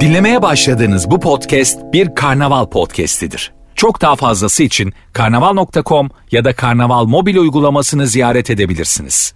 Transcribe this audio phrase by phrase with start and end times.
[0.00, 3.52] Dinlemeye başladığınız bu podcast bir karnaval podcastidir.
[3.74, 9.34] Çok daha fazlası için karnaval.com ya da karnaval mobil uygulamasını ziyaret edebilirsiniz.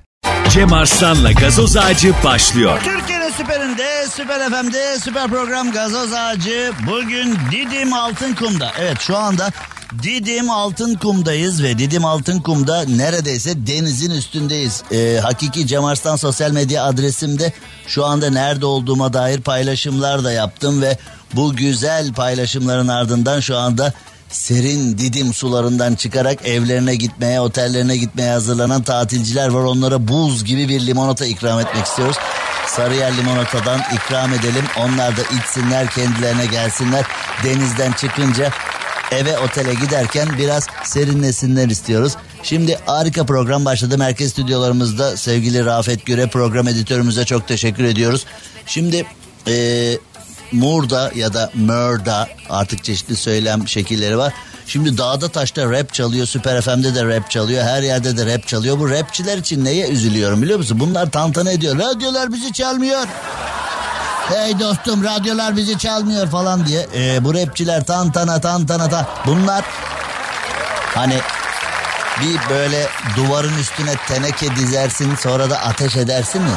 [0.48, 2.78] Cem Arslan'la gazoz ağacı başlıyor.
[2.84, 6.72] Türkiye'nin süperinde, süper FM'de, süper program Gazoz Ağacı.
[6.86, 8.72] Bugün Didim Altınkum'da.
[8.80, 9.50] Evet şu anda
[10.02, 14.82] Didim Altınkum'dayız ve Didim Altınkum'da neredeyse denizin üstündeyiz.
[14.92, 17.52] Ee, hakiki Cem Arslan sosyal medya adresimde
[17.86, 20.98] şu anda nerede olduğuma dair paylaşımlar da yaptım ve
[21.32, 23.92] bu güzel paylaşımların ardından şu anda
[24.28, 29.64] serin Didim sularından çıkarak evlerine gitmeye, otellerine gitmeye hazırlanan tatilciler var.
[29.64, 32.16] Onlara buz gibi bir limonata ikram etmek istiyoruz.
[32.76, 34.64] Sarıyer limonatadan ikram edelim.
[34.78, 37.04] Onlar da içsinler, kendilerine gelsinler.
[37.44, 38.50] Denizden çıkınca
[39.12, 42.12] eve otele giderken biraz serinlesinler istiyoruz.
[42.42, 43.98] Şimdi harika program başladı.
[43.98, 48.26] Merkez stüdyolarımızda sevgili Rafet Göre program editörümüze çok teşekkür ediyoruz.
[48.66, 49.06] Şimdi
[49.46, 49.98] eee
[50.52, 54.32] Murda ya da Mörda artık çeşitli söylem şekilleri var.
[54.66, 58.78] Şimdi dağda taşta rap çalıyor, Süper FM'de de rap çalıyor, her yerde de rap çalıyor.
[58.78, 60.80] Bu rapçiler için neye üzülüyorum biliyor musun?
[60.80, 61.78] Bunlar tantana ediyor.
[61.78, 63.06] Radyolar bizi çalmıyor.
[64.28, 66.86] Hey dostum radyolar bizi çalmıyor falan diye.
[66.94, 69.08] Ee, bu rapçiler tantana tantana ta.
[69.26, 69.64] Bunlar
[70.94, 71.20] hani
[72.20, 76.50] bir böyle duvarın üstüne teneke dizersin sonra da ateş edersin mi?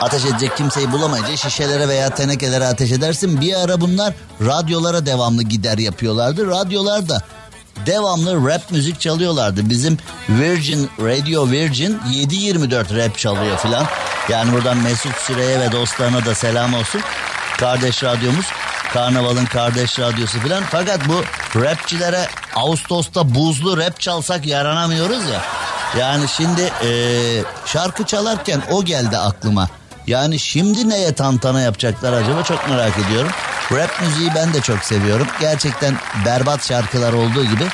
[0.00, 3.40] Ateş edecek kimseyi bulamayınca şişelere veya tenekelere ateş edersin.
[3.40, 6.46] Bir ara bunlar radyolara devamlı gider yapıyorlardı.
[6.46, 7.22] Radyolar da
[7.86, 9.70] devamlı rap müzik çalıyorlardı.
[9.70, 13.86] Bizim Virgin Radio Virgin 7-24 rap çalıyor filan.
[14.28, 17.00] Yani buradan Mesut Süre'ye ve dostlarına da selam olsun.
[17.58, 18.46] Kardeş radyomuz
[18.92, 20.62] Karnaval'ın kardeş radyosu filan.
[20.70, 21.22] Fakat bu
[21.60, 25.42] rapçilere Ağustos'ta buzlu rap çalsak yaranamıyoruz ya.
[25.98, 26.90] Yani şimdi e,
[27.66, 29.68] şarkı çalarken o geldi aklıma.
[30.08, 33.30] Yani şimdi neye tantana yapacaklar acaba çok merak ediyorum.
[33.72, 35.26] Rap müziği ben de çok seviyorum.
[35.40, 37.64] Gerçekten berbat şarkılar olduğu gibi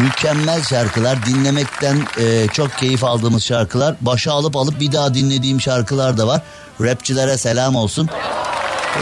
[0.00, 3.94] mükemmel şarkılar dinlemekten e, çok keyif aldığımız şarkılar.
[4.00, 6.42] Başa alıp alıp bir daha dinlediğim şarkılar da var.
[6.80, 8.08] Rapçilere selam olsun.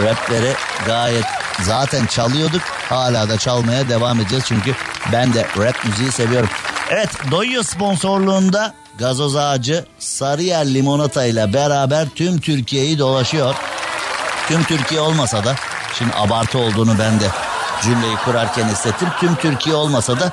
[0.04, 0.52] Rapleri
[0.86, 1.24] gayet
[1.62, 2.62] zaten çalıyorduk.
[2.88, 4.74] Hala da çalmaya devam edeceğiz çünkü
[5.12, 6.48] ben de rap müziği seviyorum.
[6.90, 13.54] Evet Doyuyor sponsorluğunda gazoz ağacı Sarıyer limonata ile beraber tüm Türkiye'yi dolaşıyor.
[14.48, 15.54] Tüm Türkiye olmasa da
[15.98, 17.24] şimdi abartı olduğunu ben de
[17.82, 19.08] cümleyi kurarken hissettim.
[19.20, 20.32] Tüm Türkiye olmasa da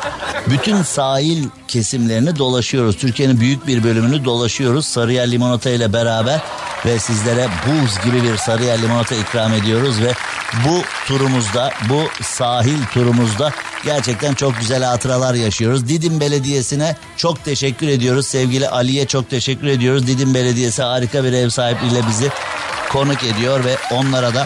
[0.50, 2.98] bütün sahil kesimlerini dolaşıyoruz.
[2.98, 4.86] Türkiye'nin büyük bir bölümünü dolaşıyoruz.
[4.86, 6.42] Sarıyer limonata ile beraber
[6.86, 10.14] ve sizlere buz gibi bir Sarıyer limonata ikram ediyoruz ve
[10.68, 13.52] bu turumuzda, bu sahil turumuzda
[13.86, 15.88] gerçekten çok güzel hatıralar yaşıyoruz.
[15.88, 18.28] Didim Belediyesi'ne çok teşekkür ediyoruz.
[18.28, 20.08] Sevgili Ali'ye çok teşekkür ediyoruz.
[20.08, 22.30] Didim Belediyesi harika bir ev sahipliğiyle bizi
[22.90, 24.46] konuk ediyor ve onlara da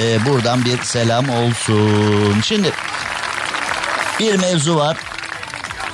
[0.00, 2.40] e, buradan bir selam olsun.
[2.40, 2.72] Şimdi
[4.20, 4.96] bir mevzu var.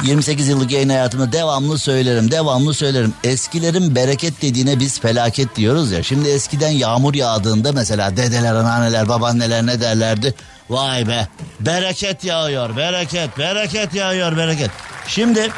[0.04, 3.14] 28 yıllık yayın hayatımda devamlı söylerim, devamlı söylerim.
[3.24, 6.02] Eskilerin bereket dediğine biz felaket diyoruz ya.
[6.02, 10.34] Şimdi eskiden yağmur yağdığında mesela dedeler, anneanneler, babaanneler ne derlerdi?
[10.70, 11.28] Vay be,
[11.60, 14.70] bereket yağıyor, bereket, bereket yağıyor, bereket.
[15.08, 15.50] Şimdi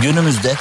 [0.00, 0.54] günümüzde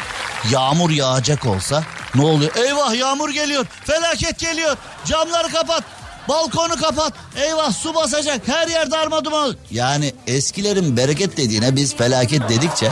[0.52, 1.84] yağmur yağacak olsa
[2.16, 2.56] ne oluyor?
[2.56, 5.84] Eyvah yağmur geliyor, felaket geliyor, camları kapat,
[6.30, 7.14] Balkonu kapat.
[7.36, 8.48] Eyvah su basacak.
[8.48, 9.56] Her yer darma duman.
[9.72, 12.92] Yani eskilerin bereket dediğine biz felaket dedikçe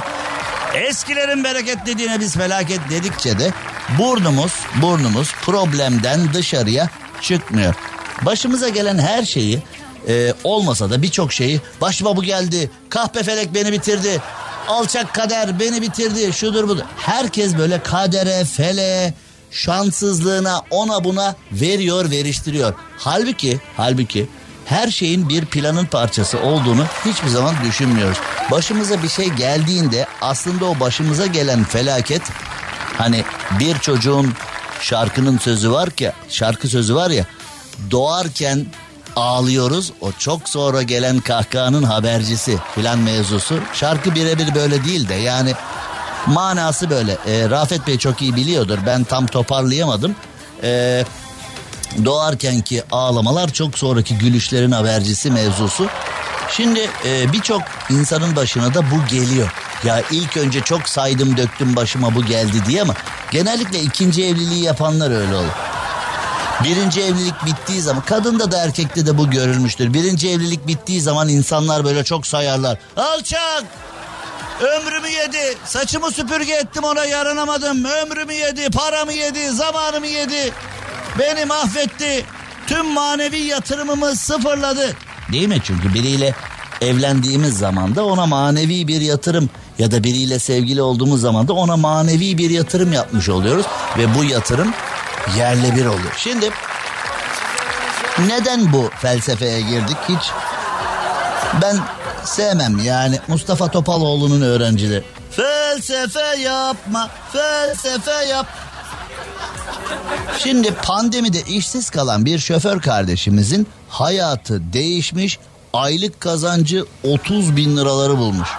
[0.73, 3.51] eskilerin bereket dediğine biz felaket dedikçe de
[3.99, 6.89] burnumuz burnumuz problemden dışarıya
[7.21, 7.75] çıkmıyor.
[8.21, 9.59] Başımıza gelen her şeyi
[10.07, 12.71] e, olmasa da birçok şeyi başıma bu geldi.
[12.89, 14.21] Kahpe felek beni bitirdi.
[14.67, 16.33] Alçak kader beni bitirdi.
[16.33, 16.83] Şudur budur.
[16.97, 19.13] Herkes böyle kadere, feleğe,
[19.51, 22.73] şanssızlığına ona buna veriyor veriştiriyor.
[22.97, 24.27] Halbuki halbuki
[24.65, 28.17] her şeyin bir planın parçası olduğunu hiçbir zaman düşünmüyoruz.
[28.51, 32.21] Başımıza bir şey geldiğinde aslında o başımıza gelen felaket
[32.97, 33.23] hani
[33.59, 34.33] bir çocuğun
[34.81, 37.25] şarkının sözü var ki şarkı sözü var ya
[37.91, 38.65] doğarken
[39.15, 43.59] ağlıyoruz o çok sonra gelen kahkahanın habercisi filan mevzusu.
[43.73, 45.53] Şarkı birebir böyle değil de yani
[46.27, 47.17] manası böyle.
[47.27, 48.77] E, Rafet Bey çok iyi biliyordur.
[48.85, 50.15] Ben tam toparlayamadım.
[50.63, 51.03] E,
[52.05, 55.87] doğarkenki ağlamalar çok sonraki gülüşlerin habercisi mevzusu.
[56.49, 59.53] Şimdi e, birçok insanın başına da bu geliyor.
[59.83, 62.93] Ya ilk önce çok saydım döktüm başıma bu geldi diye ama
[63.31, 65.53] genellikle ikinci evliliği yapanlar öyle olur.
[66.63, 69.93] Birinci evlilik bittiği zaman kadında da erkekte de bu görülmüştür.
[69.93, 72.77] Birinci evlilik bittiği zaman insanlar böyle çok sayarlar.
[72.97, 73.63] Alçak
[74.61, 75.57] Ömrümü yedi.
[75.65, 77.85] Saçımı süpürge ettim ona yaranamadım.
[77.85, 78.69] Ömrümü yedi.
[78.69, 79.49] Paramı yedi.
[79.49, 80.53] Zamanımı yedi.
[81.19, 82.25] Beni mahvetti.
[82.67, 84.95] Tüm manevi yatırımımı sıfırladı.
[85.31, 85.59] Değil mi?
[85.63, 86.33] Çünkü biriyle
[86.81, 89.49] evlendiğimiz zaman da ona manevi bir yatırım
[89.79, 93.65] ya da biriyle sevgili olduğumuz zaman da ona manevi bir yatırım yapmış oluyoruz
[93.97, 94.73] ve bu yatırım
[95.37, 96.13] yerle bir oluyor.
[96.17, 96.49] Şimdi
[98.27, 100.31] neden bu felsefeye girdik hiç
[101.61, 101.79] ben
[102.27, 105.03] sevmem yani Mustafa Topaloğlu'nun öğrencileri.
[105.31, 108.47] Felsefe yapma, felsefe yap.
[110.39, 115.39] Şimdi pandemide işsiz kalan bir şoför kardeşimizin hayatı değişmiş,
[115.73, 118.49] aylık kazancı 30 bin liraları bulmuş.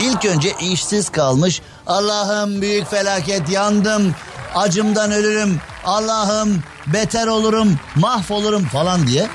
[0.00, 4.14] İlk önce işsiz kalmış, Allah'ım büyük felaket yandım,
[4.54, 9.28] acımdan ölürüm, Allah'ım beter olurum, mahvolurum falan diye.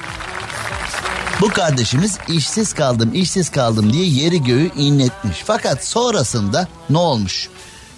[1.44, 5.38] Bu kardeşimiz işsiz kaldım, işsiz kaldım diye yeri göğü inletmiş.
[5.46, 7.50] Fakat sonrasında ne olmuş?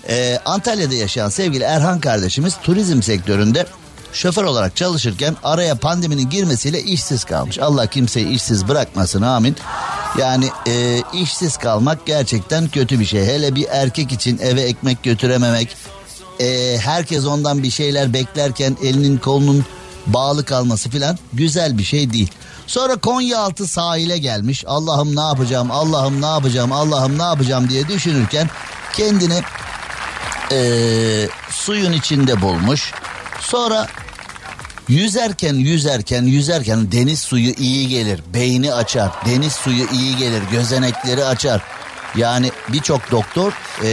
[0.10, 3.66] Ee, Antalya'da yaşayan sevgili Erhan kardeşimiz turizm sektöründe
[4.14, 7.60] şoför olarak çalışırken araya pandeminin girmesiyle işsiz kalmış.
[7.60, 9.56] Allah kimseyi işsiz bırakmasın amin.
[10.20, 13.26] Yani e, işsiz kalmak gerçekten kötü bir şey.
[13.26, 15.76] Hele bir erkek için eve ekmek götürememek,
[16.40, 19.66] e, herkes ondan bir şeyler beklerken elinin kolunun
[20.08, 22.32] bağlı kalması filan güzel bir şey değil.
[22.68, 24.64] Sonra Konyaaltı sahile gelmiş.
[24.68, 28.50] Allah'ım ne yapacağım, Allah'ım ne yapacağım, Allah'ım ne yapacağım diye düşünürken
[28.94, 29.42] kendini
[30.52, 30.60] e,
[31.50, 32.94] suyun içinde bulmuş.
[33.40, 33.88] Sonra
[34.88, 38.22] yüzerken yüzerken yüzerken deniz suyu iyi gelir.
[38.34, 39.12] Beyni açar.
[39.26, 40.44] Deniz suyu iyi gelir.
[40.52, 41.62] Gözenekleri açar.
[42.16, 43.54] Yani birçok doktor
[43.84, 43.90] e,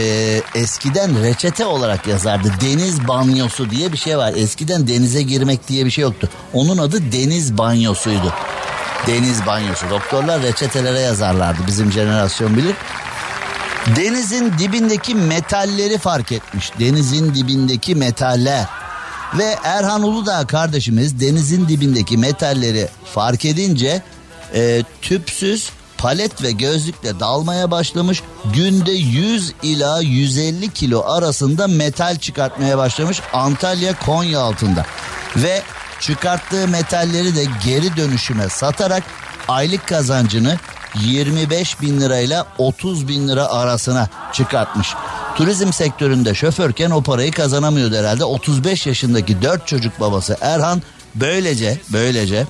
[0.55, 2.51] eskiden reçete olarak yazardı.
[2.61, 4.33] Deniz banyosu diye bir şey var.
[4.35, 6.29] Eskiden denize girmek diye bir şey yoktu.
[6.53, 8.33] Onun adı deniz banyosuydu.
[9.07, 9.89] Deniz banyosu.
[9.89, 11.61] Doktorlar reçetelere yazarlardı.
[11.67, 12.75] Bizim jenerasyon bilir.
[13.95, 16.71] Denizin dibindeki metalleri fark etmiş.
[16.79, 18.65] Denizin dibindeki metaller.
[19.37, 24.01] Ve Erhan Uludağ kardeşimiz denizin dibindeki metalleri fark edince
[24.55, 25.69] e, tüpsüz
[26.03, 28.23] palet ve gözlükle dalmaya başlamış.
[28.53, 34.85] Günde 100 ila 150 kilo arasında metal çıkartmaya başlamış Antalya Konya altında.
[35.35, 35.61] Ve
[35.99, 39.03] çıkarttığı metalleri de geri dönüşüme satarak
[39.47, 40.57] aylık kazancını
[40.95, 44.87] 25 bin lirayla 30 bin lira arasına çıkartmış.
[45.35, 48.23] Turizm sektöründe şoförken o parayı kazanamıyordu herhalde.
[48.23, 50.81] 35 yaşındaki 4 çocuk babası Erhan
[51.15, 52.47] böylece böylece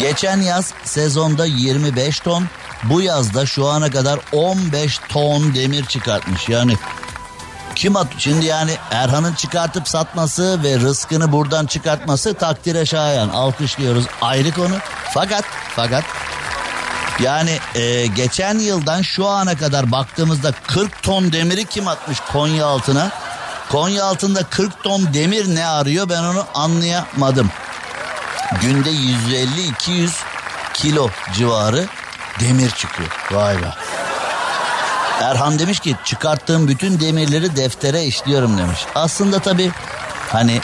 [0.00, 2.46] geçen yaz sezonda 25 ton
[2.82, 6.48] bu yazda şu ana kadar 15 ton demir çıkartmış.
[6.48, 6.76] Yani
[7.74, 14.50] kim at şimdi yani Erhan'ın çıkartıp satması ve rızkını buradan çıkartması takdire şayan alkışlıyoruz ayrı
[14.50, 14.74] konu.
[15.14, 15.44] Fakat
[15.76, 16.04] fakat
[17.20, 23.10] yani e, geçen yıldan şu ana kadar baktığımızda 40 ton demiri kim atmış Konya altına?
[23.68, 27.50] Konya altında 40 ton demir ne arıyor ben onu anlayamadım.
[28.62, 30.10] Günde 150-200
[30.74, 31.86] kilo civarı
[32.40, 33.08] demir çıkıyor.
[33.30, 33.74] Vay be.
[35.20, 38.86] Erhan demiş ki çıkarttığım bütün demirleri deftere işliyorum demiş.
[38.94, 39.70] Aslında tabii
[40.28, 40.60] hani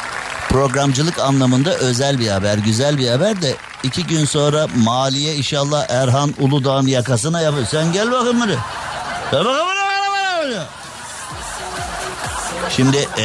[0.48, 6.34] programcılık anlamında özel bir haber, güzel bir haber de iki gün sonra maliye inşallah Erhan
[6.38, 7.66] Uludağ'ın yakasına yapıyor.
[7.66, 8.58] Sen gel bakayım buraya.
[9.30, 10.83] Gel bakayım buraya.
[12.76, 13.24] Şimdi e,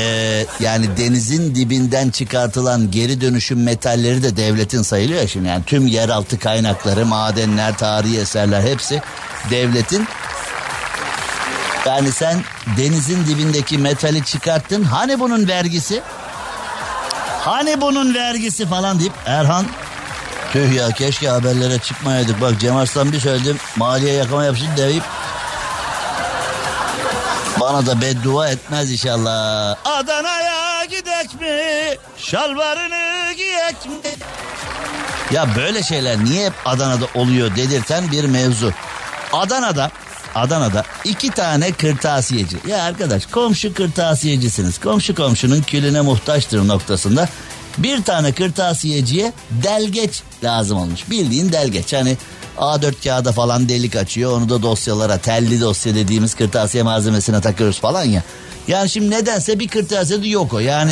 [0.59, 5.47] yani denizin dibinden çıkartılan geri dönüşüm metalleri de devletin sayılıyor şimdi.
[5.47, 9.01] Yani tüm yeraltı kaynakları, madenler, tarihi eserler hepsi
[9.49, 10.07] devletin.
[11.85, 12.43] Yani sen
[12.77, 14.83] denizin dibindeki metali çıkarttın.
[14.83, 16.01] Hani bunun vergisi?
[17.41, 19.65] Hani bunun vergisi falan deyip Erhan
[20.53, 22.41] tüh ya keşke haberlere çıkmayaydık.
[22.41, 25.03] Bak Cem Arslan bir söyledim maliye yakama yapsın deyip
[27.69, 29.75] bana da beddua etmez inşallah.
[29.85, 31.97] Adana'ya gidek mi?
[32.17, 34.11] Şalvarını giyek mi?
[35.31, 38.73] Ya böyle şeyler niye hep Adana'da oluyor dedirten bir mevzu.
[39.33, 39.91] Adana'da
[40.35, 42.57] Adana'da iki tane kırtasiyeci.
[42.67, 44.79] Ya arkadaş komşu kırtasiyecisiniz.
[44.79, 47.29] Komşu komşunun külüne muhtaçtır noktasında.
[47.77, 51.09] Bir tane kırtasiyeciye delgeç lazım olmuş.
[51.09, 51.93] Bildiğin delgeç.
[51.93, 52.17] Hani
[52.57, 54.37] A4 kağıda falan delik açıyor.
[54.37, 58.23] Onu da dosyalara telli dosya dediğimiz kırtasiye malzemesine takıyoruz falan ya.
[58.67, 60.59] Yani şimdi nedense bir kırtasiyede yok o.
[60.59, 60.91] Yani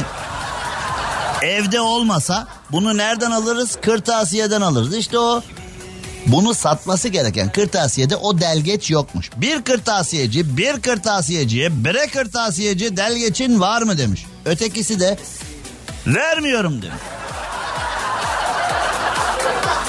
[1.42, 3.78] evde olmasa bunu nereden alırız?
[3.82, 4.96] Kırtasiyeden alırız.
[4.96, 5.42] İşte o
[6.28, 9.30] bunu satması gereken kırtasiyede o delgeç yokmuş.
[9.36, 14.26] Bir kırtasiyeci bir kırtasiyeciye bre kırtasiyeci delgeçin var mı demiş.
[14.46, 15.18] Ötekisi de
[16.08, 16.98] vermiyorum demiş.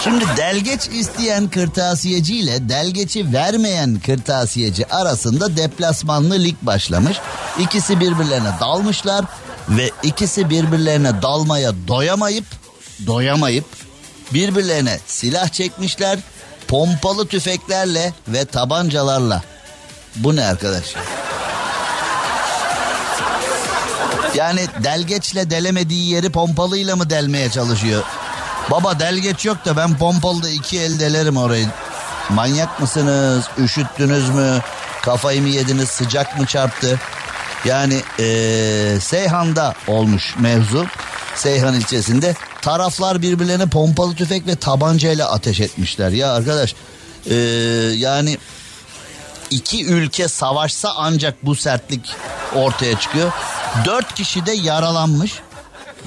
[0.04, 7.16] Şimdi delgeç isteyen kırtasiyeci ile delgeci vermeyen kırtasiyeci arasında deplasmanlı lig başlamış.
[7.58, 9.24] İkisi birbirlerine dalmışlar.
[9.68, 12.44] ve ikisi birbirlerine dalmaya doyamayıp
[13.06, 13.64] doyamayıp
[14.34, 16.18] birbirlerine silah çekmişler
[16.68, 19.42] pompalı tüfeklerle ve tabancalarla.
[20.16, 20.84] Bu ne arkadaş?
[24.38, 28.02] Yani delgeçle delemediği yeri pompalıyla mı delmeye çalışıyor?
[28.70, 31.66] Baba delgeç yok da ben pompalı iki el delerim orayı.
[32.28, 33.44] Manyak mısınız?
[33.58, 34.58] Üşüttünüz mü?
[35.02, 35.88] Kafayı mı yediniz?
[35.88, 37.00] Sıcak mı çarptı?
[37.64, 40.86] Yani ee, Seyhan'da olmuş mevzu.
[41.34, 46.10] Seyhan ilçesinde taraflar birbirlerine pompalı tüfek ve tabancayla ateş etmişler.
[46.10, 46.74] Ya arkadaş
[47.30, 47.34] ee,
[47.94, 48.38] yani
[49.50, 52.16] iki ülke savaşsa ancak bu sertlik
[52.54, 53.32] ortaya çıkıyor.
[53.84, 55.40] Dört kişi de yaralanmış.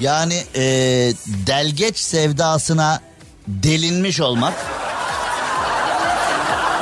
[0.00, 0.62] Yani e,
[1.26, 3.00] delgeç sevdasına
[3.48, 4.54] delinmiş olmak.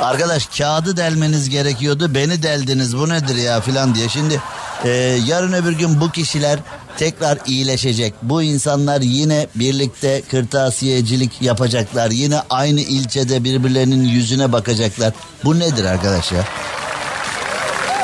[0.01, 4.09] Arkadaş kağıdı delmeniz gerekiyordu beni deldiniz bu nedir ya filan diye.
[4.09, 4.41] Şimdi
[4.83, 4.89] e,
[5.25, 6.59] yarın öbür gün bu kişiler
[6.97, 8.13] tekrar iyileşecek.
[8.21, 12.11] Bu insanlar yine birlikte kırtasiyecilik yapacaklar.
[12.11, 15.13] Yine aynı ilçede birbirlerinin yüzüne bakacaklar.
[15.43, 16.45] Bu nedir arkadaş ya?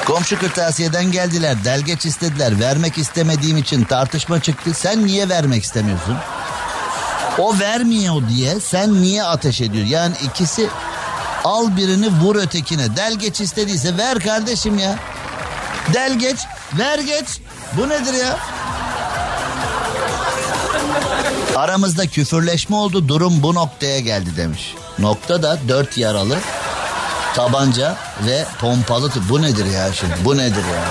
[0.07, 1.63] Komşu kırtasiyeden geldiler.
[1.63, 2.59] Delgeç istediler.
[2.59, 4.73] Vermek istemediğim için tartışma çıktı.
[4.73, 6.17] Sen niye vermek istemiyorsun?
[7.37, 9.91] O vermiyor diye sen niye ateş ediyorsun?
[9.91, 10.69] Yani ikisi
[11.43, 12.95] al birini vur ötekine.
[12.95, 14.95] Delgeç istediyse ver kardeşim ya.
[15.93, 16.39] Delgeç
[16.77, 17.27] ver geç.
[17.77, 18.37] Bu nedir ya?
[21.55, 24.75] Aramızda küfürleşme oldu durum bu noktaya geldi demiş.
[24.99, 26.37] Nokta da dört yaralı
[27.37, 30.83] tabanca ve pompalı bu nedir ya şimdi bu nedir ya?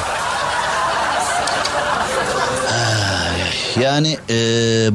[3.83, 4.35] Yani e,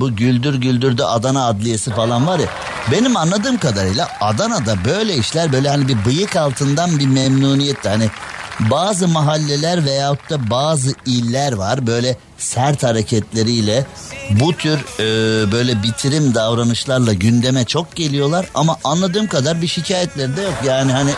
[0.02, 2.48] bu Güldür Güldür'de Adana Adliyesi falan var ya.
[2.92, 8.10] Benim anladığım kadarıyla Adana'da böyle işler böyle hani bir bıyık altından bir memnuniyet hani
[8.60, 13.86] bazı mahalleler veyahut da bazı iller var böyle sert hareketleriyle
[14.30, 20.42] bu tür e, böyle bitirim davranışlarla gündeme çok geliyorlar ama anladığım kadar bir şikayetleri de
[20.42, 20.54] yok.
[20.66, 21.12] Yani hani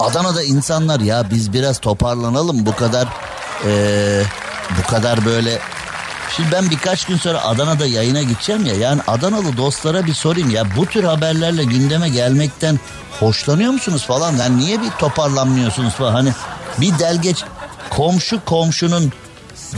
[0.00, 3.08] Adana'da insanlar ya biz biraz toparlanalım bu kadar
[3.66, 4.22] e,
[4.78, 5.58] bu kadar böyle
[6.36, 8.74] Şimdi ben birkaç gün sonra Adana'da yayına gideceğim ya.
[8.74, 10.76] Yani Adanalı dostlara bir sorayım ya.
[10.76, 12.80] Bu tür haberlerle gündeme gelmekten
[13.20, 14.36] hoşlanıyor musunuz falan?
[14.36, 16.12] Yani niye bir toparlanmıyorsunuz falan?
[16.12, 16.32] Hani
[16.80, 17.44] bir delgeç
[17.90, 19.12] komşu komşunun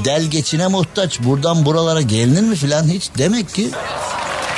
[0.04, 1.20] delgeçine muhtaç.
[1.20, 3.70] Buradan buralara gelinir mi falan hiç demek ki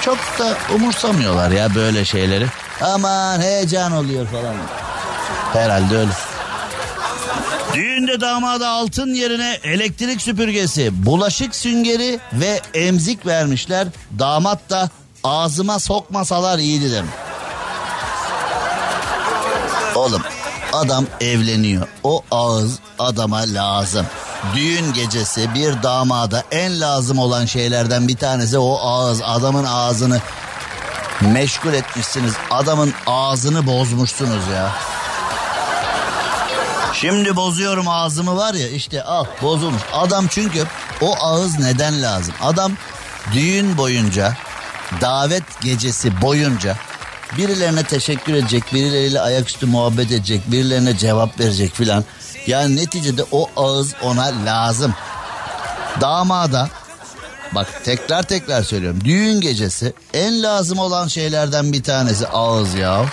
[0.05, 2.47] çok da umursamıyorlar ya böyle şeyleri.
[2.81, 4.55] Aman heyecan oluyor falan.
[5.53, 6.11] Herhalde öyle.
[7.75, 13.89] Düğünde damada altın yerine elektrik süpürgesi, bulaşık süngeri ve emzik vermişler.
[14.19, 14.91] Damat da
[15.25, 17.13] ağzıma sokmasalar iyiydi demiş.
[19.95, 20.23] Oğlum
[20.73, 21.87] adam evleniyor.
[22.05, 24.07] O ağız adama lazım.
[24.55, 29.23] Düğün gecesi bir damada en lazım olan şeylerden bir tanesi o ağız.
[29.23, 30.21] Adamın ağzını
[31.21, 32.33] meşgul etmişsiniz.
[32.51, 34.71] Adamın ağzını bozmuşsunuz ya.
[36.95, 39.83] Şimdi bozuyorum ağzımı var ya işte al bozulmuş.
[39.93, 40.65] Adam çünkü
[41.01, 42.35] o ağız neden lazım?
[42.43, 42.73] Adam
[43.33, 44.37] düğün boyunca
[45.01, 46.77] davet gecesi boyunca
[47.37, 52.05] birilerine teşekkür edecek, birileriyle ayaküstü muhabbet edecek, birilerine cevap verecek filan.
[52.47, 54.95] Yani neticede o ağız ona lazım.
[56.01, 56.69] Damada
[57.53, 59.01] bak tekrar tekrar söylüyorum.
[59.05, 63.05] Düğün gecesi en lazım olan şeylerden bir tanesi ağız ya.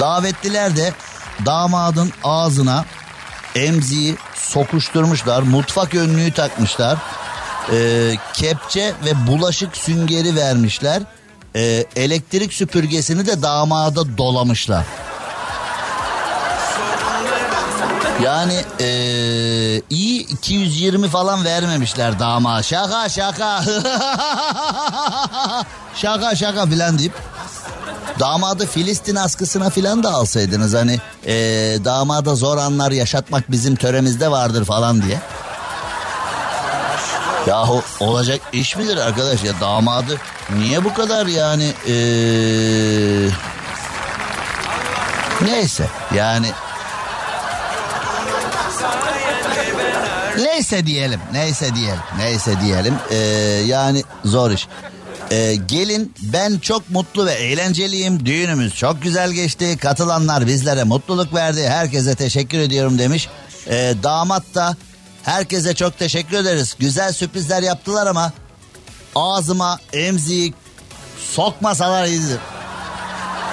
[0.00, 0.92] Davetliler de
[1.46, 2.84] damadın ağzına
[3.54, 5.42] emziği sokuşturmuşlar.
[5.42, 6.98] Mutfak önlüğü takmışlar.
[7.72, 11.02] Ee, kepçe ve bulaşık süngeri vermişler.
[11.56, 14.84] Ee, elektrik süpürgesini de damada dolamışlar.
[18.22, 22.62] Yani ee, iyi 220 falan vermemişler dama.
[22.62, 23.62] Şaka şaka.
[25.94, 27.12] şaka şaka filan deyip
[28.20, 31.34] Damadı Filistin askısına filan da alsaydınız hani ee,
[31.84, 35.20] damada zor anlar yaşatmak bizim töremizde vardır falan diye.
[37.46, 40.20] Yahu olacak iş midir arkadaş ya damadı
[40.58, 43.28] niye bu kadar yani ee...
[45.42, 46.52] neyse yani
[50.38, 53.16] neyse diyelim neyse diyelim neyse diyelim ee,
[53.66, 54.68] yani zor iş.
[55.30, 58.26] Ee, gelin ben çok mutlu ve eğlenceliyim.
[58.26, 59.76] Düğünümüz çok güzel geçti.
[59.78, 61.68] Katılanlar bizlere mutluluk verdi.
[61.68, 63.28] Herkese teşekkür ediyorum demiş.
[63.66, 64.76] Ee, damat da
[65.22, 66.76] herkese çok teşekkür ederiz.
[66.78, 68.32] Güzel sürprizler yaptılar ama
[69.14, 70.54] ağzıma emziği
[71.32, 72.38] sokmasalar iyidir.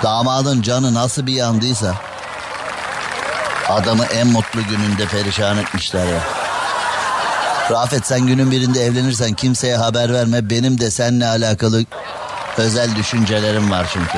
[0.04, 1.96] Damadın canı nasıl bir yandıysa
[3.70, 6.43] adamı en mutlu gününde perişan etmişler ya.
[7.74, 10.50] Rafet sen günün birinde evlenirsen kimseye haber verme.
[10.50, 11.86] Benim de seninle alakalı
[12.58, 14.18] özel düşüncelerim var çünkü.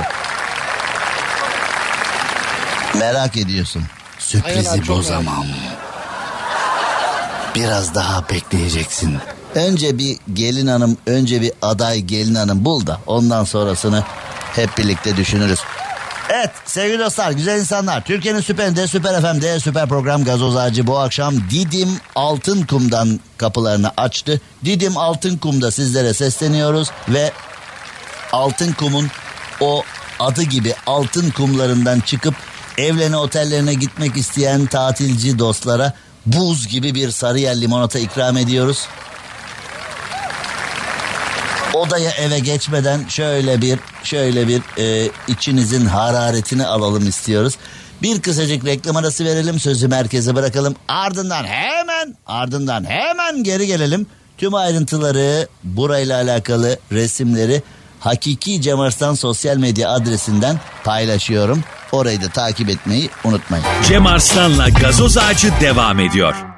[3.00, 3.83] Merak ediyorsun.
[4.19, 5.45] Sürprizi bozamam.
[7.55, 9.17] Biraz daha bekleyeceksin.
[9.55, 14.03] Önce bir gelin hanım, önce bir aday gelin hanım bul da ondan sonrasını
[14.55, 15.59] hep birlikte düşünürüz.
[16.45, 18.03] Evet sevgili dostlar, güzel insanlar.
[18.05, 24.41] Türkiye'nin süperinde, süper FM'de, süper program gazoz ağacı bu akşam Didim Altın Kum'dan kapılarını açtı.
[24.65, 27.31] Didim Altın Kum'da sizlere sesleniyoruz ve
[28.31, 29.11] Altın Kum'un
[29.61, 29.83] o
[30.19, 32.35] adı gibi altın kumlarından çıkıp
[32.77, 35.93] evlerine otellerine gitmek isteyen tatilci dostlara
[36.25, 38.87] buz gibi bir Sarıyer limonata ikram ediyoruz.
[41.75, 47.53] Odaya eve geçmeden şöyle bir şöyle bir e, içinizin hararetini alalım istiyoruz.
[48.01, 50.75] Bir kısacık reklam arası verelim sözü merkeze bırakalım.
[50.88, 54.08] Ardından hemen ardından hemen geri gelelim.
[54.38, 57.63] Tüm ayrıntıları burayla alakalı resimleri
[58.00, 61.63] Hakiki Cem Arslan sosyal medya adresinden paylaşıyorum.
[61.91, 63.65] Orayı da takip etmeyi unutmayın.
[63.88, 66.54] Cem Arslan'la gazoz ağacı devam ediyor.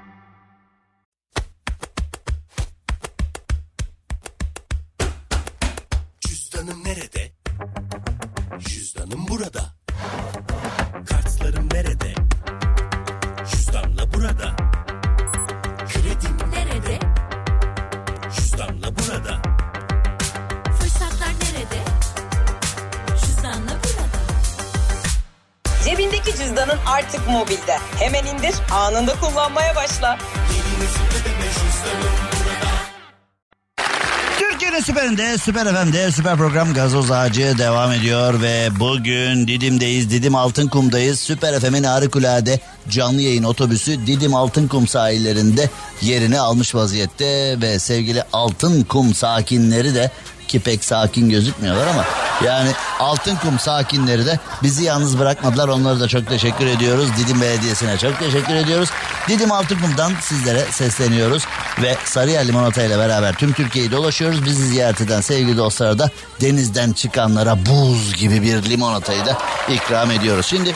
[35.48, 41.20] Süper FM'de, süper program Gazoz Ağacı devam ediyor ve bugün Didim'deyiz, Didim Altınkum'dayız.
[41.20, 45.70] Süper FM'in harikulade canlı yayın otobüsü Didim Altınkum sahillerinde
[46.02, 50.12] yerini almış vaziyette ve sevgili Altınkum sakinleri de
[50.48, 52.06] ki pek sakin gözükmüyorlar ama
[52.46, 55.68] yani Altınkum sakinleri de bizi yalnız bırakmadılar.
[55.68, 57.10] Onlara da çok teşekkür ediyoruz.
[57.18, 58.90] Didim Belediyesi'ne çok teşekkür ediyoruz.
[59.28, 61.44] Didim Altınkum'dan sizlere sesleniyoruz
[61.82, 64.46] ve Sarıyer Limonata ile beraber tüm Türkiye'yi dolaşıyoruz.
[64.46, 66.10] Bizi ziyaret eden sevgili dostlara da
[66.42, 69.38] denizden çıkanlara buz gibi bir limonatayı da
[69.70, 70.46] ikram ediyoruz.
[70.46, 70.76] Şimdi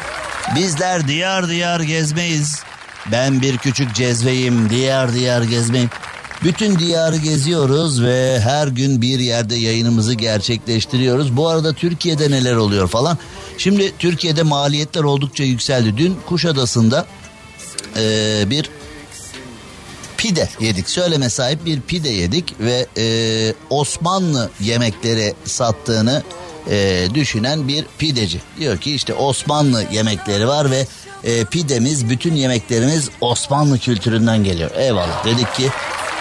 [0.56, 2.64] bizler diyar diyar gezmeyiz.
[3.12, 5.90] Ben bir küçük cezveyim, diyar diyar gezmeyim.
[6.44, 11.38] Bütün diyarı geziyoruz ve her gün bir yerde yayınımızı gerçekleştiriyoruz.
[11.38, 13.18] Bu arada Türkiye'de neler oluyor falan.
[13.58, 15.98] Şimdi Türkiye'de maliyetler oldukça yükseldi.
[15.98, 17.06] Dün Kuşadası'nda
[17.98, 18.70] eee, bir
[20.18, 20.90] pide yedik.
[20.90, 26.24] Söyleme sahip bir pide yedik ve eee, Osmanlı yemekleri sattığını
[26.72, 28.42] eee, düşünen bir pideci.
[28.60, 30.88] Diyor ki işte Osmanlı yemekleri var ve
[31.24, 34.72] eee, pidemiz bütün yemeklerimiz Osmanlı kültüründen geliyor.
[34.76, 35.70] Eyvallah dedik ki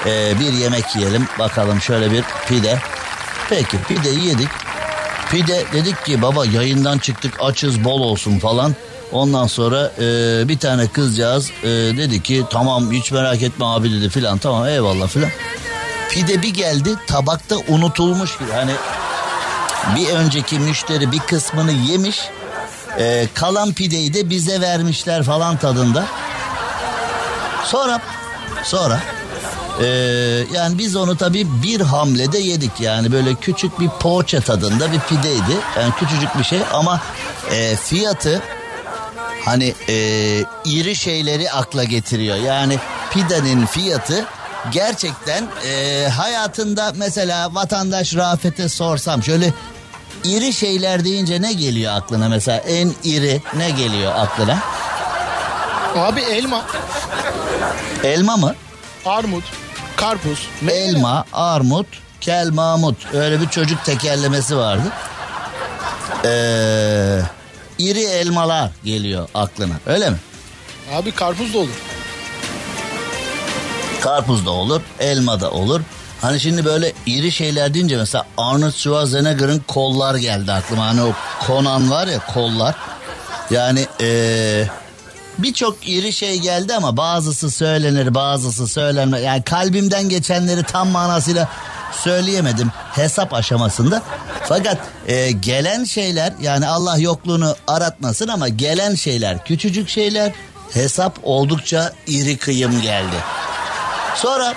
[0.06, 2.78] eee, bir yemek yiyelim bakalım şöyle bir pide.
[3.50, 4.48] Peki pideyi yedik.
[5.30, 8.74] Pide dedik ki baba yayından çıktık açız bol olsun falan.
[9.12, 10.02] Ondan sonra e,
[10.48, 15.08] bir tane kızcağız e, dedi ki tamam hiç merak etme abi dedi filan tamam eyvallah
[15.08, 15.30] filan.
[16.10, 18.72] Pide bir geldi tabakta unutulmuş gibi hani
[19.96, 22.20] bir önceki müşteri bir kısmını yemiş
[22.98, 26.04] e, kalan pideyi de bize vermişler falan tadında.
[27.64, 28.00] Sonra
[28.64, 29.00] sonra
[29.80, 29.86] ee,
[30.54, 35.56] yani biz onu tabii bir hamlede yedik yani böyle küçük bir poğaça tadında bir pideydi.
[35.76, 37.00] Yani küçücük bir şey ama
[37.50, 38.42] e, fiyatı
[39.44, 39.94] hani e,
[40.64, 42.36] iri şeyleri akla getiriyor.
[42.36, 42.78] Yani
[43.10, 44.24] pidenin fiyatı
[44.72, 49.52] gerçekten e, hayatında mesela vatandaş Rafet'e sorsam şöyle
[50.24, 54.58] iri şeyler deyince ne geliyor aklına mesela en iri ne geliyor aklına?
[55.96, 56.62] Abi elma,
[58.04, 58.54] Elma mı?
[59.06, 59.44] armut,
[60.00, 60.80] karpuz, meyve.
[60.80, 61.86] Elma, armut,
[62.20, 63.14] kel mamut.
[63.14, 64.92] Öyle bir çocuk tekerlemesi vardı.
[66.24, 67.20] Ee,
[67.78, 70.16] iri elmalar geliyor aklına öyle mi?
[70.94, 71.82] Abi karpuz da olur.
[74.00, 75.80] Karpuz da olur, elma da olur.
[76.20, 80.86] Hani şimdi böyle iri şeyler deyince mesela Arnold Schwarzenegger'ın kollar geldi aklıma.
[80.86, 81.12] Hani o
[81.46, 82.74] Conan var ya kollar.
[83.50, 84.66] Yani ee,
[85.42, 89.22] birçok iri şey geldi ama bazısı söylenir bazısı söylenmez.
[89.22, 91.48] Yani kalbimden geçenleri tam manasıyla
[91.92, 94.02] söyleyemedim hesap aşamasında.
[94.48, 100.32] Fakat ee, gelen şeyler yani Allah yokluğunu aratmasın ama gelen şeyler küçücük şeyler
[100.72, 103.16] hesap oldukça iri kıyım geldi.
[104.16, 104.54] Sonra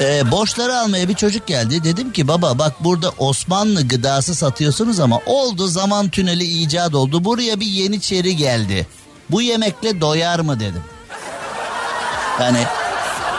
[0.00, 1.84] e, borçları almaya bir çocuk geldi.
[1.84, 7.24] Dedim ki baba bak burada Osmanlı gıdası satıyorsunuz ama oldu zaman tüneli icat oldu.
[7.24, 8.86] Buraya bir yeniçeri geldi.
[9.30, 10.82] Bu yemekle doyar mı dedim.
[12.40, 12.66] Yani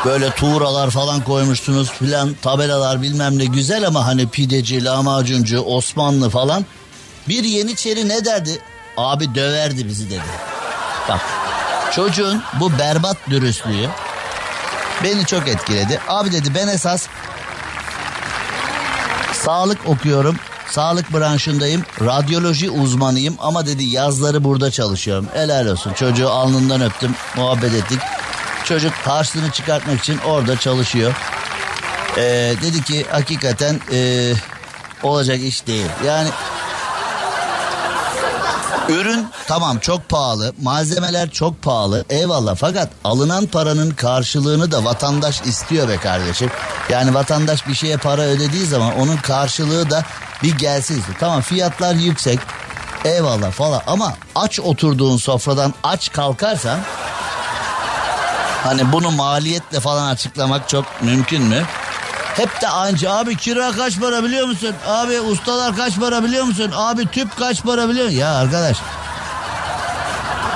[0.05, 6.65] Böyle tuğralar falan koymuşsunuz filan tabelalar bilmem ne güzel ama hani pideci, lahmacuncu, Osmanlı falan.
[7.27, 8.61] Bir Yeniçeri ne derdi?
[8.97, 10.21] Abi döverdi bizi dedi.
[11.09, 11.21] Bak
[11.95, 13.89] çocuğun bu berbat dürüstlüğü
[15.03, 15.99] beni çok etkiledi.
[16.07, 17.07] Abi dedi ben esas
[19.33, 20.35] sağlık okuyorum.
[20.69, 21.83] Sağlık branşındayım.
[22.01, 25.27] Radyoloji uzmanıyım ama dedi yazları burada çalışıyorum.
[25.33, 25.93] Helal olsun.
[25.93, 27.15] Çocuğu alnından öptüm.
[27.35, 27.99] Muhabbet ettik.
[28.63, 31.13] Çocuk harçlığını çıkartmak için orada çalışıyor.
[32.17, 34.33] Ee, dedi ki hakikaten ee,
[35.03, 35.87] olacak iş değil.
[36.05, 36.29] Yani
[38.89, 42.05] Ürün tamam çok pahalı, malzemeler çok pahalı.
[42.09, 46.49] Eyvallah fakat alınan paranın karşılığını da vatandaş istiyor be kardeşim.
[46.89, 50.03] Yani vatandaş bir şeye para ödediği zaman onun karşılığı da
[50.45, 51.03] bir gelsin.
[51.19, 52.39] Tamam fiyatlar yüksek.
[53.05, 56.79] Eyvallah falan ama aç oturduğun sofradan aç kalkarsan
[58.63, 61.63] hani bunu maliyetle falan açıklamak çok mümkün mü?
[62.35, 64.75] Hep de anca abi kira kaç para biliyor musun?
[64.87, 66.71] Abi ustalar kaç para biliyor musun?
[66.75, 68.19] Abi tüp kaç para biliyor musun?
[68.19, 68.77] Ya arkadaş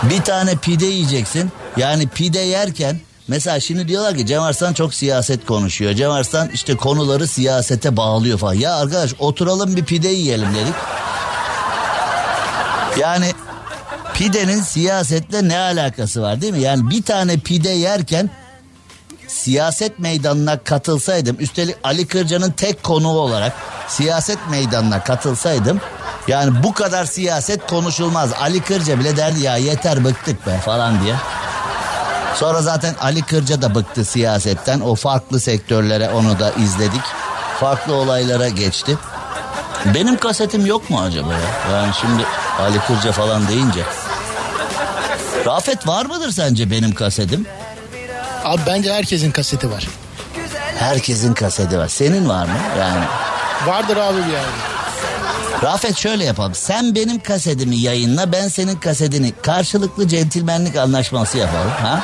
[0.04, 1.52] bir tane pide yiyeceksin.
[1.78, 5.94] Yani pide yerken mesela şimdi diyorlar ki Cem Arslan çok siyaset konuşuyor.
[5.94, 8.54] Cem Arslan işte konuları siyasete bağlıyor falan.
[8.54, 10.74] Ya arkadaş oturalım bir pide yiyelim dedik.
[13.00, 13.34] Yani
[14.14, 16.62] pidenin siyasetle ne alakası var değil mi?
[16.62, 18.30] Yani bir tane pide yerken
[19.28, 23.54] siyaset meydanına katılsaydım üstelik Ali Kırca'nın tek konuğu olarak
[23.88, 25.82] siyaset meydanına katılsaydım
[26.28, 28.34] yani bu kadar siyaset konuşulmaz.
[28.40, 31.16] Ali Kırca bile derdi ya yeter bıktık be falan diye.
[32.36, 34.80] Sonra zaten Ali Kırca da bıktı siyasetten.
[34.80, 37.02] O farklı sektörlere onu da izledik.
[37.60, 38.98] Farklı olaylara geçti.
[39.86, 41.78] Benim kasetim yok mu acaba ya?
[41.78, 42.24] Yani şimdi
[42.60, 43.84] Ali Kırca falan deyince.
[45.46, 47.46] Rafet var mıdır sence benim kasetim?
[48.46, 49.88] Abi bence herkesin kaseti var.
[50.80, 51.88] Herkesin kaseti var.
[51.88, 52.54] Senin var mı?
[52.80, 53.04] Yani
[53.68, 54.79] Vardır abi bir yerde.
[55.64, 56.56] Rafet şöyle yapalım.
[56.56, 61.70] Sen benim kasetimi yayınla ben senin kasetini karşılıklı centilmenlik anlaşması yapalım.
[61.70, 62.04] Ha?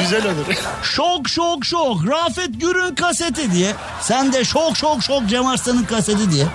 [0.00, 0.54] Güzel olur.
[0.82, 3.72] Şok şok şok Rafet Gür'ün kaseti diye.
[4.00, 6.46] Sen de şok şok şok Cem Arslan'ın kaseti diye.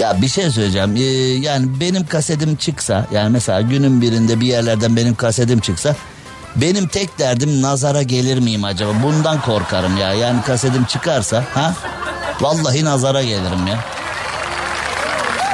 [0.00, 0.96] Ya bir şey söyleyeceğim.
[0.96, 1.00] Ee,
[1.46, 5.96] yani benim kasetim çıksa yani mesela günün birinde bir yerlerden benim kasetim çıksa
[6.56, 8.92] benim tek derdim nazara gelir miyim acaba?
[9.02, 10.14] Bundan korkarım ya.
[10.14, 11.74] Yani kasetim çıkarsa ha?
[12.40, 13.78] Vallahi nazara gelirim ya.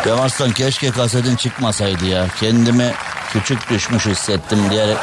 [0.04, 2.26] Cem Arslan keşke kasetin çıkmasaydı ya.
[2.40, 2.92] Kendimi
[3.32, 4.96] küçük düşmüş hissettim diyerek.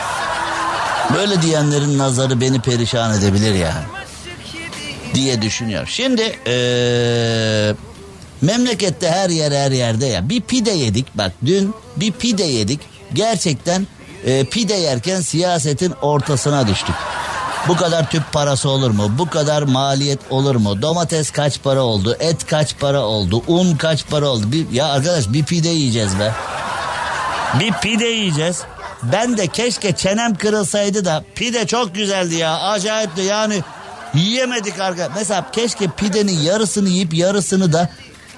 [1.14, 3.84] Böyle diyenlerin nazarı beni perişan edebilir yani.
[5.14, 5.88] Diye düşünüyor.
[5.88, 7.74] Şimdi ee,
[8.42, 10.30] memlekette her yer her yerde ya.
[10.30, 12.80] Bir pide yedik bak dün bir pide yedik.
[13.14, 13.88] Gerçekten
[14.26, 16.96] e, pide yerken siyasetin ortasına düştük.
[17.68, 19.12] Bu kadar tüp parası olur mu?
[19.18, 20.82] Bu kadar maliyet olur mu?
[20.82, 22.18] Domates kaç para oldu?
[22.20, 23.44] Et kaç para oldu?
[23.48, 24.52] Un kaç para oldu?
[24.52, 26.32] Bir, ya arkadaş bir pide yiyeceğiz be.
[27.60, 28.62] Bir pide yiyeceğiz.
[29.04, 32.60] Ben de keşke çenem kırılsaydı da pide çok güzeldi ya.
[32.60, 33.62] Acayipti yani
[34.14, 35.10] yiyemedik arka.
[35.16, 37.90] Mesela keşke pidenin yarısını yiyip yarısını da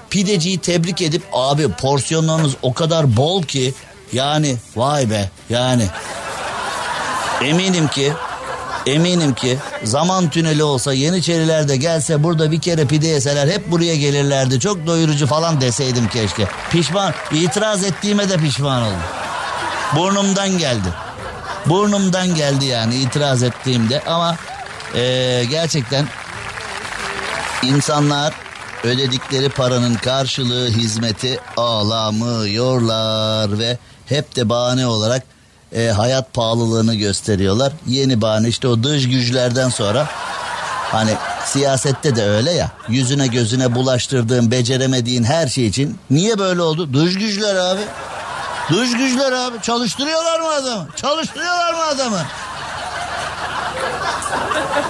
[0.10, 3.74] pideciyi tebrik edip abi porsiyonlarınız o kadar bol ki
[4.13, 5.88] yani vay be yani
[7.41, 8.13] eminim ki
[8.86, 13.96] eminim ki zaman tüneli olsa Yeniçeriler de gelse burada bir kere pide yeseler hep buraya
[13.96, 14.60] gelirlerdi.
[14.60, 16.48] Çok doyurucu falan deseydim keşke.
[16.72, 18.98] Pişman itiraz ettiğime de pişman oldum.
[19.96, 20.88] Burnumdan geldi.
[21.65, 24.36] Burnumdan geldi yani itiraz ettiğimde ama
[24.96, 26.08] eee, gerçekten
[27.63, 28.34] insanlar
[28.84, 35.24] ödedikleri paranın karşılığı hizmeti ağlamıyorlar ve hep de bahane olarak
[35.76, 37.74] e, hayat pahalılığını gösteriyorlar.
[37.88, 40.08] Yeni bahane işte o dış güçlerden sonra
[40.91, 41.12] hani
[41.46, 46.94] siyasette de öyle ya yüzüne gözüne bulaştırdığın beceremediğin her şey için niye böyle oldu?
[46.94, 47.82] Dış güçler abi.
[48.70, 50.88] Dış güçler abi çalıştırıyorlar mı adamı?
[50.96, 52.22] Çalıştırıyorlar mı adamı?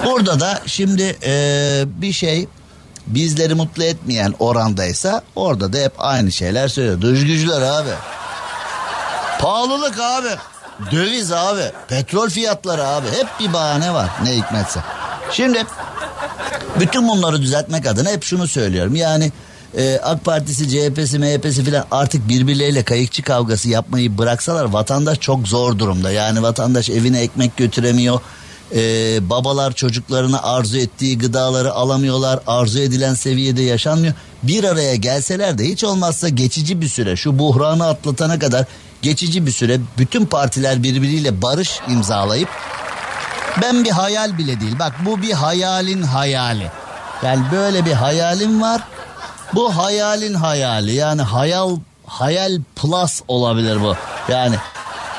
[0.05, 2.47] Burada da şimdi e, bir şey
[3.07, 7.01] bizleri mutlu etmeyen orandaysa orada da hep aynı şeyler söylüyor.
[7.01, 7.89] Dış güçler abi.
[9.39, 10.29] Pahalılık abi.
[10.91, 11.71] Döviz abi.
[11.87, 13.07] Petrol fiyatları abi.
[13.07, 14.79] Hep bir bahane var ne hikmetse.
[15.31, 15.65] Şimdi
[16.79, 18.95] bütün bunları düzeltmek adına hep şunu söylüyorum.
[18.95, 19.31] Yani
[19.77, 25.79] e, AK Partisi, CHP'si, MHP'si filan artık birbirleriyle kayıkçı kavgası yapmayı bıraksalar vatandaş çok zor
[25.79, 26.11] durumda.
[26.11, 28.19] Yani vatandaş evine ekmek götüremiyor.
[28.75, 28.79] E,
[29.29, 32.39] babalar çocuklarına arzu ettiği gıdaları alamıyorlar.
[32.47, 34.13] Arzu edilen seviyede yaşanmıyor.
[34.43, 38.65] Bir araya gelseler de hiç olmazsa geçici bir süre şu buhranı atlatana kadar
[39.05, 42.49] geçici bir süre bütün partiler birbiriyle barış imzalayıp
[43.61, 44.79] ben bir hayal bile değil.
[44.79, 46.71] Bak bu bir hayalin hayali.
[47.23, 48.81] Yani böyle bir hayalim var.
[49.53, 50.93] Bu hayalin hayali.
[50.93, 53.95] Yani hayal hayal plus olabilir bu.
[54.29, 54.55] Yani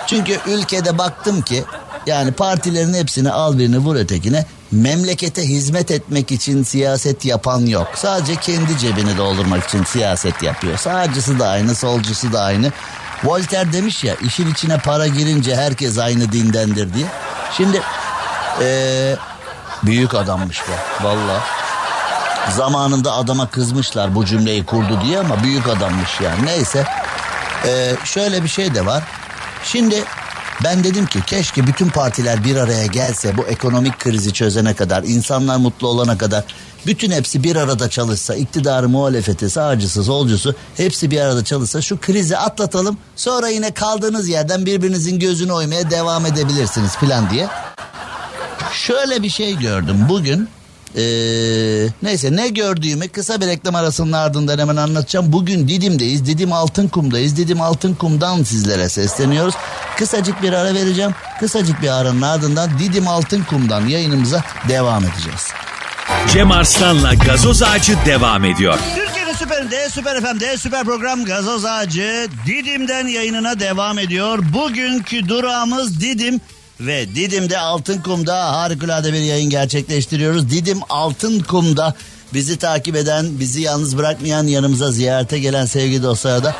[0.06, 1.64] çünkü ülkede baktım ki
[2.06, 7.88] yani partilerin hepsini al birini vur ötekine memlekete hizmet etmek için siyaset yapan yok.
[7.94, 10.76] Sadece kendi cebini doldurmak için siyaset yapıyor.
[10.76, 12.72] Sağcısı da aynı, solcusu da aynı.
[13.24, 17.06] Voltaire demiş ya işin içine para girince herkes aynı dindendir diye.
[17.56, 17.82] Şimdi
[18.60, 19.16] ee,
[19.82, 21.40] büyük adammış bu valla.
[22.56, 26.46] Zamanında adama kızmışlar bu cümleyi kurdu diye ama büyük adammış yani.
[26.46, 26.84] Neyse
[27.66, 29.02] ee, şöyle bir şey de var.
[29.64, 30.04] Şimdi
[30.64, 35.56] ben dedim ki keşke bütün partiler bir araya gelse bu ekonomik krizi çözene kadar, insanlar
[35.56, 36.44] mutlu olana kadar
[36.86, 42.36] bütün hepsi bir arada çalışsa, iktidarı, muhalefeti, sağcısı, solcusu hepsi bir arada çalışsa şu krizi
[42.36, 42.98] atlatalım.
[43.16, 47.48] Sonra yine kaldığınız yerden birbirinizin gözünü oymaya devam edebilirsiniz falan diye.
[48.72, 50.48] Şöyle bir şey gördüm bugün.
[50.96, 55.32] Ee, neyse ne gördüğümü kısa bir reklam arasının ardından hemen anlatacağım.
[55.32, 56.26] Bugün Didim'deyiz.
[56.26, 57.36] Didim Altınkum'dayız.
[57.36, 59.54] Didim Altınkum'dan sizlere sesleniyoruz.
[59.96, 61.14] Kısacık bir ara vereceğim.
[61.40, 65.65] Kısacık bir aranın ardından Didim Altınkum'dan yayınımıza devam edeceğiz.
[66.32, 68.78] Cem Arslan'la gazoz ağacı devam ediyor.
[68.96, 74.38] Türkiye'nin süperinde, süper FM'de, süper program Gazoz Ağacı Didim'den yayınına devam ediyor.
[74.54, 76.40] Bugünkü durağımız Didim
[76.80, 80.50] ve Didim'de Altınkum'da harikulade bir yayın gerçekleştiriyoruz.
[80.50, 81.94] Didim Altınkum'da
[82.34, 86.54] bizi takip eden, bizi yalnız bırakmayan, yanımıza ziyarete gelen sevgili dostlara da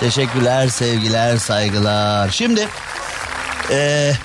[0.00, 2.30] teşekkürler, sevgiler, saygılar.
[2.30, 2.68] Şimdi
[3.70, 4.16] eee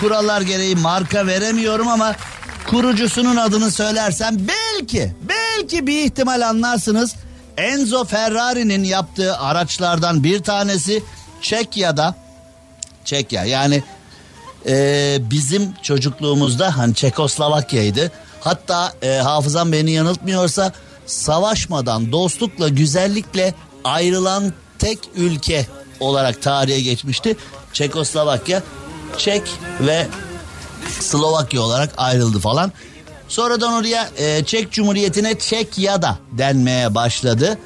[0.00, 2.14] kurallar gereği marka veremiyorum ama
[2.66, 7.14] kurucusunun adını söylersem belki belki bir ihtimal anlarsınız.
[7.56, 11.02] Enzo Ferrari'nin yaptığı araçlardan bir tanesi
[11.42, 12.14] Çekya'da
[13.04, 13.82] Çekya yani
[14.66, 18.12] e, bizim çocukluğumuzda hani Çekoslovakya'ydı.
[18.40, 20.72] Hatta e, hafızam beni yanıltmıyorsa
[21.06, 25.66] savaşmadan dostlukla güzellikle ayrılan tek ülke
[26.00, 27.36] olarak tarihe geçmişti.
[27.72, 28.62] Çekoslovakya,
[29.18, 29.42] Çek
[29.80, 30.06] ve
[31.00, 32.72] Slovakya olarak ayrıldı falan.
[33.28, 37.58] Sonradan oraya e, Çek Cumhuriyeti'ne Çekya'da denmeye başladı.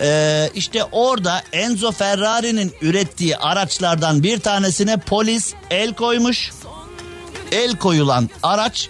[0.00, 6.52] E, işte orada Enzo Ferrari'nin ürettiği araçlardan bir tanesine polis el koymuş.
[7.52, 8.88] El koyulan araç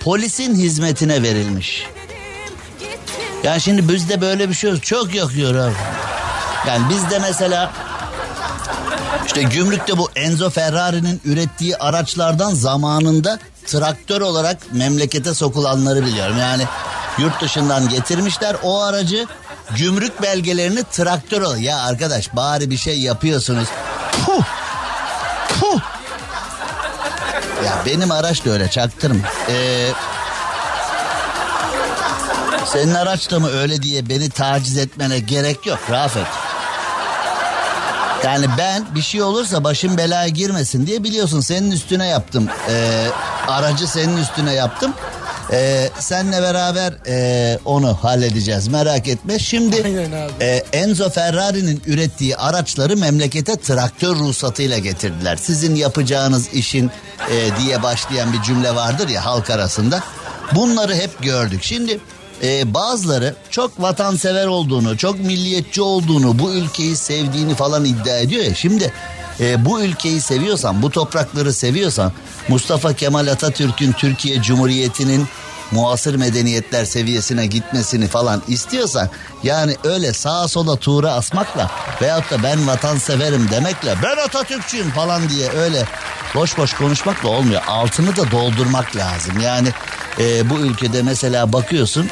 [0.00, 1.86] polisin hizmetine verilmiş.
[3.44, 4.82] Yani şimdi bizde böyle bir şey yok.
[4.82, 5.74] Çok yakıyor abi.
[6.68, 7.72] Yani bizde mesela
[9.26, 16.36] işte gümrükte bu Enzo Ferrari'nin ürettiği araçlardan zamanında traktör olarak memlekete sokulanları biliyorum.
[16.38, 16.64] Yani
[17.18, 19.26] yurt dışından getirmişler o aracı
[19.76, 21.56] gümrük belgelerini traktör ol.
[21.56, 23.68] Ya arkadaş bari bir şey yapıyorsunuz.
[24.26, 24.44] Puh.
[25.60, 25.80] Puh.
[27.64, 29.28] Ya benim araç da öyle çaktırma.
[29.48, 29.88] Ee,
[32.66, 36.26] senin araç da mı öyle diye beni taciz etmene gerek yok Rafet.
[38.24, 42.48] Yani ben bir şey olursa başım belaya girmesin diye biliyorsun senin üstüne yaptım.
[42.68, 43.06] Ee,
[43.48, 44.94] aracı senin üstüne yaptım.
[45.52, 49.38] Ee, senle beraber e, onu halledeceğiz merak etme.
[49.38, 49.76] Şimdi
[50.40, 55.36] e, Enzo Ferrari'nin ürettiği araçları memlekete traktör ruhsatıyla getirdiler.
[55.36, 56.90] Sizin yapacağınız işin
[57.30, 60.00] e, diye başlayan bir cümle vardır ya halk arasında.
[60.54, 61.62] Bunları hep gördük.
[61.62, 62.00] Şimdi
[62.42, 68.54] e, bazıları çok vatansever olduğunu, çok milliyetçi olduğunu, bu ülkeyi sevdiğini falan iddia ediyor ya.
[68.54, 68.92] Şimdi
[69.40, 72.12] e, bu ülkeyi seviyorsan, bu toprakları seviyorsan
[72.48, 75.28] Mustafa Kemal Atatürk'ün Türkiye Cumhuriyeti'nin
[75.70, 79.08] muasır medeniyetler seviyesine gitmesini falan istiyorsan
[79.42, 81.70] yani öyle sağa sola tuğra asmakla
[82.02, 85.84] veyahut da ben vatanseverim demekle ben Atatürkçüyüm falan diye öyle
[86.34, 87.62] boş boş konuşmakla olmuyor.
[87.68, 89.40] Altını da doldurmak lazım.
[89.40, 89.68] Yani
[90.18, 92.08] e, bu ülkede mesela bakıyorsun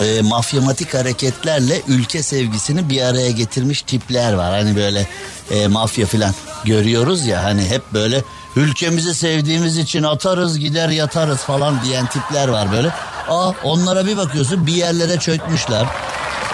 [0.00, 4.50] e, mafyamatik hareketlerle ülke sevgisini bir araya getirmiş tipler var.
[4.50, 5.06] Hani böyle
[5.50, 8.24] e, mafya filan görüyoruz ya hani hep böyle
[8.56, 12.88] ülkemizi sevdiğimiz için atarız gider yatarız falan diyen tipler var böyle.
[13.28, 15.86] Aa onlara bir bakıyorsun bir yerlere çökmüşler.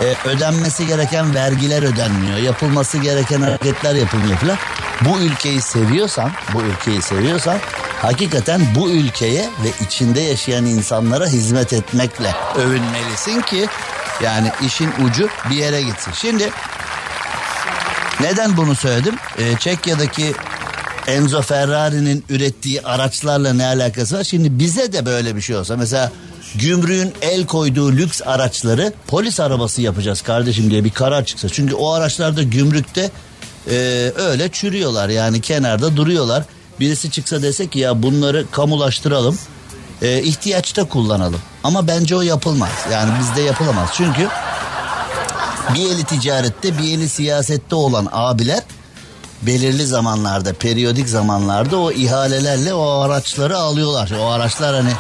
[0.01, 2.39] E, ödenmesi gereken vergiler ödenmiyor.
[2.39, 4.57] Yapılması gereken hareketler yapılmıyor filan.
[5.05, 7.59] Bu ülkeyi seviyorsan, bu ülkeyi seviyorsan
[8.03, 13.67] hakikaten bu ülkeye ve içinde yaşayan insanlara hizmet etmekle övünmelisin ki
[14.25, 16.13] yani işin ucu bir yere gitsin.
[16.13, 16.51] Şimdi
[18.21, 19.15] neden bunu söyledim?
[19.39, 20.35] Ee, Çekya'daki
[21.07, 24.25] Enzo Ferrari'nin ürettiği araçlarla ne alakası var?
[24.25, 26.13] Şimdi bize de böyle bir şey olsa mesela
[26.55, 31.49] gümrüğün el koyduğu lüks araçları polis arabası yapacağız kardeşim diye bir karar çıksa.
[31.49, 33.11] Çünkü o araçlarda gümrükte
[33.71, 33.77] e,
[34.17, 36.45] öyle çürüyorlar yani kenarda duruyorlar.
[36.81, 39.39] Birisi çıksa dese ki ya bunları kamulaştıralım
[40.03, 41.41] e, ihtiyaçta kullanalım.
[41.65, 44.29] Ama bence o yapılmaz yani bizde yapılamaz çünkü
[45.75, 48.63] bir eli ticarette bir eli siyasette olan abiler
[49.43, 54.13] belirli zamanlarda periyodik zamanlarda o ihalelerle o araçları alıyorlar.
[54.21, 54.93] O araçlar hani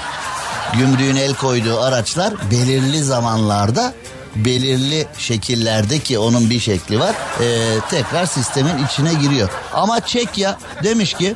[0.72, 3.94] gümrüğün el koyduğu araçlar belirli zamanlarda
[4.36, 9.50] belirli şekillerdeki onun bir şekli var e, tekrar sistemin içine giriyor.
[9.72, 11.34] Ama Çekya demiş ki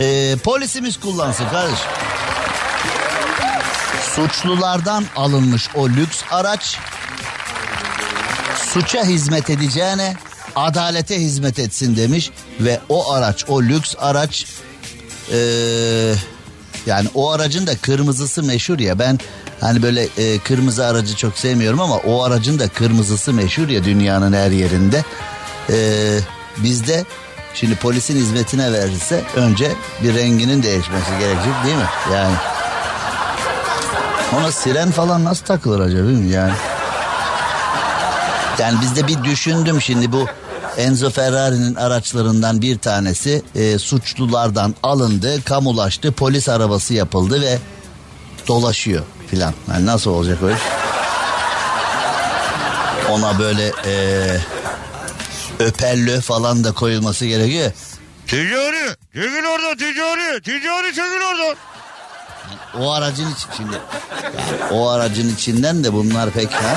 [0.00, 1.86] e, polisimiz kullansın kardeşim.
[4.14, 6.78] Suçlulardan alınmış o lüks araç
[8.72, 10.16] suça hizmet edeceğine
[10.56, 12.30] adalete hizmet etsin demiş
[12.60, 14.46] ve o araç o lüks araç
[15.32, 16.14] eee,
[16.86, 19.18] yani o aracın da kırmızısı meşhur ya ben
[19.60, 24.32] hani böyle e, kırmızı aracı çok sevmiyorum ama o aracın da kırmızısı meşhur ya dünyanın
[24.32, 25.04] her yerinde
[25.68, 26.18] Eee,
[26.56, 27.04] bizde
[27.54, 32.34] şimdi polisin hizmetine verirse önce bir renginin değişmesi gerekecek değil mi yani
[34.38, 36.52] ona siren falan nasıl takılır acaba değil mi yani
[38.58, 40.26] yani bizde bir düşündüm şimdi bu
[40.76, 47.58] Enzo Ferrari'nin araçlarından bir tanesi e, suçlulardan alındı, kamulaştı, polis arabası yapıldı ve
[48.48, 49.54] dolaşıyor filan.
[49.72, 50.62] Yani nasıl olacak iş?
[53.10, 53.92] Ona böyle e,
[55.58, 57.72] öperlö falan da koyulması gerekiyor.
[58.26, 58.96] Ticari.
[59.14, 60.42] Çekil orada ticari.
[60.42, 61.54] Ticari çekil orada.
[62.80, 63.72] O aracın için şimdi
[64.24, 66.76] yani o aracın içinden de bunlar pek ha.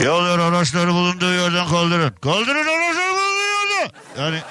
[0.00, 2.14] Yollar araçları bulunduğu yerden kaldırın.
[2.22, 3.90] Kaldırın araçları bulunduğu yerden.
[4.18, 4.42] Yani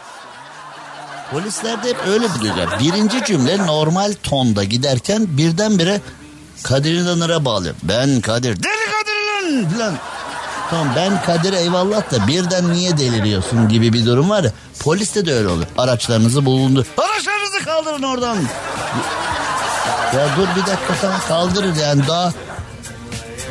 [1.32, 2.80] Polislerde hep öyle biliyorlar.
[2.80, 6.02] Birinci cümle normal tonda giderken birdenbire
[6.64, 7.76] Kadir İnanır'a bağlıyor.
[7.84, 8.64] Ben Kadir.
[8.64, 9.98] Deli Kadir lan.
[10.72, 14.52] Tamam ben Kadir eyvallah da birden niye deliriyorsun gibi bir durum var ya.
[14.80, 15.66] Poliste de öyle olur.
[15.78, 16.86] Araçlarınızı bulundu.
[16.98, 18.38] Araçlarınızı kaldırın oradan.
[20.16, 22.34] Ya dur bir dakika tamam kaldırır yani daha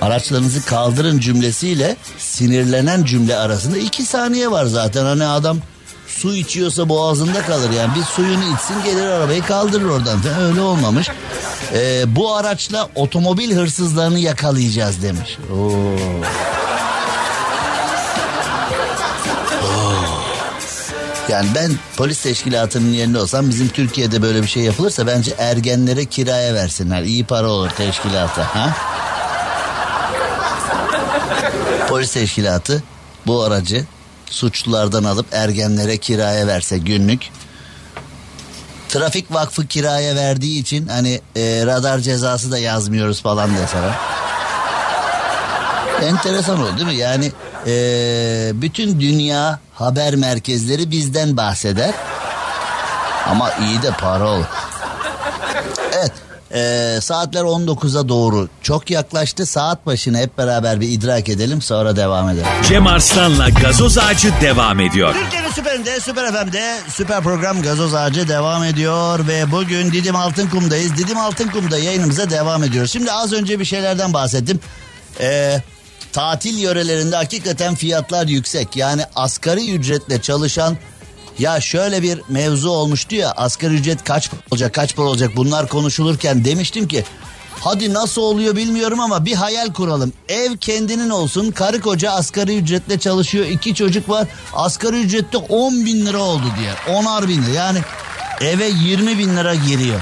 [0.00, 5.04] araçlarınızı kaldırın cümlesiyle sinirlenen cümle arasında iki saniye var zaten.
[5.04, 5.58] Hani adam
[6.06, 10.18] su içiyorsa boğazında kalır yani bir suyunu içsin gelir arabayı kaldırır oradan.
[10.40, 11.08] Öyle olmamış.
[11.72, 15.38] Ee, bu araçla otomobil hırsızlarını yakalayacağız demiş.
[15.54, 15.96] Oo.
[21.30, 26.54] Yani ben polis teşkilatının yerinde olsam bizim Türkiye'de böyle bir şey yapılırsa bence ergenlere kiraya
[26.54, 27.02] versinler.
[27.02, 28.54] İyi para olur teşkilata.
[28.54, 28.76] Ha?
[31.88, 32.82] Polis teşkilatı
[33.26, 33.84] bu aracı
[34.30, 37.28] suçlulardan alıp ergenlere kiraya verse günlük.
[38.88, 43.94] Trafik vakfı kiraya verdiği için hani e, radar cezası da yazmıyoruz falan deseler.
[46.02, 46.94] Enteresan oldu değil mi?
[46.94, 47.32] Yani
[47.66, 47.72] e,
[48.54, 51.94] bütün dünya haber merkezleri bizden bahseder.
[53.28, 54.44] Ama iyi de para olur.
[55.98, 56.12] Evet.
[56.54, 59.46] e, saatler 19'a doğru çok yaklaştı.
[59.46, 62.46] Saat başına hep beraber bir idrak edelim sonra devam edelim.
[62.68, 65.14] Cem Arslan'la gazoz ağacı devam ediyor.
[65.14, 70.96] Türkiye'nin süperinde, süper FM'de süper program Gazoz Ağacı devam ediyor ve bugün Didim Altınkum'dayız.
[70.96, 72.92] Didim Altınkum'da yayınımıza devam ediyoruz.
[72.92, 74.60] Şimdi az önce bir şeylerden bahsettim.
[75.20, 75.62] Ee,
[76.12, 78.76] tatil yörelerinde hakikaten fiyatlar yüksek.
[78.76, 80.76] Yani asgari ücretle çalışan
[81.38, 86.44] ya şöyle bir mevzu olmuştu ya asgari ücret kaç olacak kaç para olacak bunlar konuşulurken
[86.44, 87.04] demiştim ki
[87.60, 90.12] hadi nasıl oluyor bilmiyorum ama bir hayal kuralım.
[90.28, 96.06] Ev kendinin olsun karı koca asgari ücretle çalışıyor iki çocuk var asgari ücrette 10 bin
[96.06, 97.78] lira oldu diye 10'ar bin lira yani
[98.40, 100.00] eve 20 bin lira giriyor.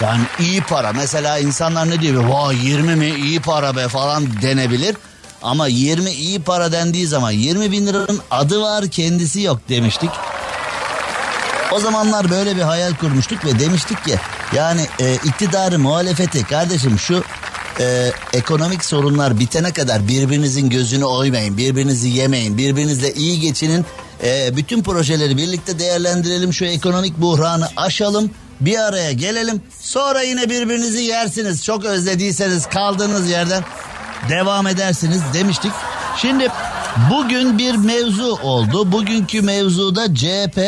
[0.00, 4.96] Yani iyi para mesela insanlar ne diyor vay 20 mi iyi para be falan denebilir.
[5.44, 10.10] Ama 20 iyi para dendiği zaman 20 bin liranın adı var kendisi yok demiştik.
[11.72, 14.14] O zamanlar böyle bir hayal kurmuştuk ve demiştik ki
[14.54, 17.24] yani e, iktidarı muhalefeti kardeşim şu
[17.80, 23.84] e, ekonomik sorunlar bitene kadar birbirinizin gözünü oymayın, birbirinizi yemeyin, birbirinizle iyi geçinin.
[24.24, 28.30] E, bütün projeleri birlikte değerlendirelim, şu ekonomik buhranı aşalım,
[28.60, 29.62] bir araya gelelim.
[29.80, 31.64] Sonra yine birbirinizi yersiniz.
[31.64, 33.64] Çok özlediyseniz kaldığınız yerden
[34.28, 35.72] devam edersiniz demiştik.
[36.16, 36.48] Şimdi
[37.10, 38.92] bugün bir mevzu oldu.
[38.92, 40.58] Bugünkü mevzuda CHP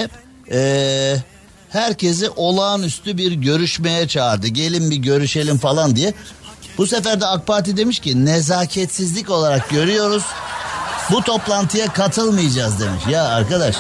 [0.51, 1.23] eee,
[1.71, 4.47] herkesi olağanüstü bir görüşmeye çağırdı.
[4.47, 6.15] Gelin bir görüşelim falan diye.
[6.79, 10.23] Bu sefer de AK Parti demiş ki nezaketsizlik olarak görüyoruz.
[11.11, 13.03] Bu toplantıya katılmayacağız demiş.
[13.11, 13.77] Ya arkadaş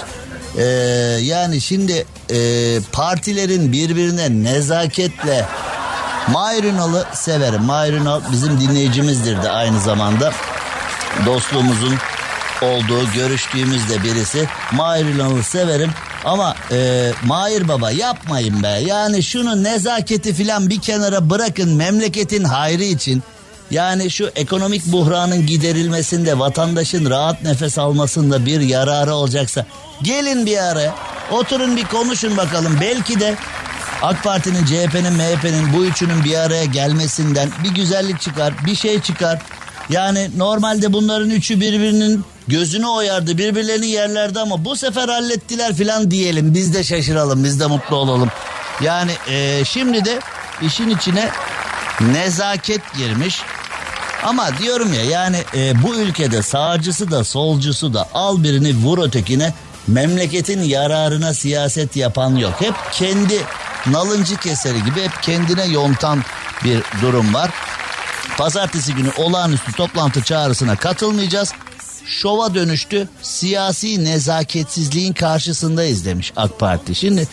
[0.58, 0.64] eee,
[1.22, 5.44] yani şimdi eee, partilerin birbirine nezaketle
[6.32, 7.62] Mahir Ünal'ı severim.
[7.62, 10.32] Mahir Ünal bizim dinleyicimizdir de aynı zamanda.
[11.26, 11.94] Dostluğumuzun
[12.62, 14.48] olduğu görüştüğümüzde birisi.
[14.72, 15.90] Mahir Ünal'ı severim
[16.24, 18.68] ama e, Mahir Baba yapmayın be.
[18.86, 23.22] Yani şunu nezaketi filan bir kenara bırakın memleketin hayrı için.
[23.70, 29.66] Yani şu ekonomik buhranın giderilmesinde vatandaşın rahat nefes almasında bir yararı olacaksa
[30.02, 30.94] gelin bir araya
[31.30, 33.36] oturun bir konuşun bakalım belki de
[34.02, 39.38] AK Parti'nin, CHP'nin, MHP'nin bu üçünün bir araya gelmesinden bir güzellik çıkar, bir şey çıkar.
[39.88, 46.54] Yani normalde bunların üçü birbirinin gözünü oyardı, birbirlerini yerlerdi ama bu sefer hallettiler filan diyelim.
[46.54, 48.30] Biz de şaşıralım, biz de mutlu olalım.
[48.80, 50.18] Yani e, şimdi de
[50.62, 51.28] işin içine
[52.00, 53.42] nezaket girmiş.
[54.24, 59.54] Ama diyorum ya yani e, bu ülkede sağcısı da solcusu da al birini vur ötekine
[59.86, 62.54] memleketin yararına siyaset yapan yok.
[62.58, 63.42] Hep kendi
[63.90, 66.22] nalıncı keseri gibi hep kendine yontan
[66.64, 67.50] bir durum var.
[68.38, 71.52] Pazartesi günü olağanüstü toplantı çağrısına katılmayacağız.
[72.06, 73.08] Şova dönüştü.
[73.22, 76.94] Siyasi nezaketsizliğin karşısındayız demiş AK Parti.
[76.94, 77.28] Şimdi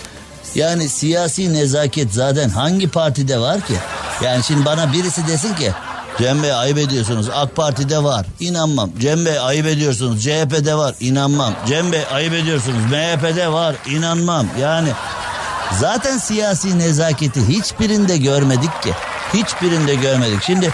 [0.55, 3.73] yani siyasi nezaket zaten hangi partide var ki?
[4.23, 5.71] Yani şimdi bana birisi desin ki
[6.17, 8.89] Cem Bey ayıp ediyorsunuz AK Parti'de var inanmam.
[8.99, 11.53] Cem Bey ayıp ediyorsunuz CHP'de var inanmam.
[11.67, 14.47] Cem Bey ayıp ediyorsunuz MHP'de var inanmam.
[14.59, 14.89] Yani
[15.79, 18.93] zaten siyasi nezaketi hiçbirinde görmedik ki.
[19.33, 20.43] Hiçbirinde görmedik.
[20.43, 20.73] Şimdi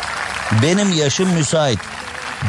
[0.64, 1.80] benim yaşım müsait.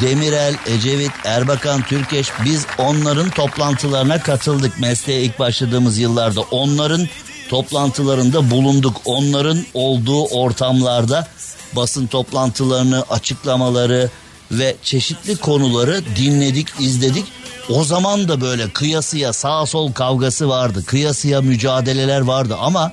[0.01, 6.41] Demirel, Ecevit, Erbakan, Türkeş biz onların toplantılarına katıldık mesleğe ilk başladığımız yıllarda.
[6.41, 7.09] Onların
[7.49, 8.97] toplantılarında bulunduk.
[9.05, 11.29] Onların olduğu ortamlarda
[11.77, 14.11] basın toplantılarını, açıklamaları
[14.51, 17.25] ve çeşitli konuları dinledik, izledik.
[17.71, 20.85] O zaman da böyle kıyasıya sağ sol kavgası vardı.
[20.87, 22.93] Kıyasıya mücadeleler vardı ama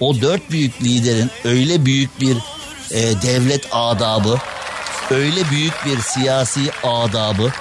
[0.00, 2.36] o dört büyük liderin öyle büyük bir
[2.90, 4.38] e, devlet adabı,
[5.10, 7.52] öyle büyük bir siyasi adabı,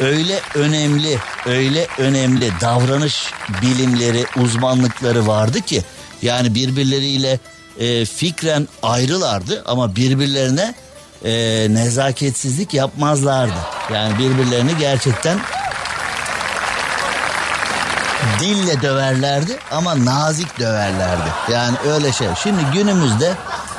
[0.00, 3.24] öyle önemli, öyle önemli davranış
[3.62, 5.82] bilimleri, uzmanlıkları vardı ki
[6.22, 7.38] yani birbirleriyle
[7.78, 10.74] e, fikren ayrılardı ama birbirlerine
[11.24, 11.32] e,
[11.70, 13.58] nezaketsizlik yapmazlardı.
[13.94, 15.38] Yani birbirlerini gerçekten
[18.40, 21.28] dille döverlerdi ama nazik döverlerdi.
[21.52, 22.28] Yani öyle şey.
[22.42, 23.34] Şimdi günümüzde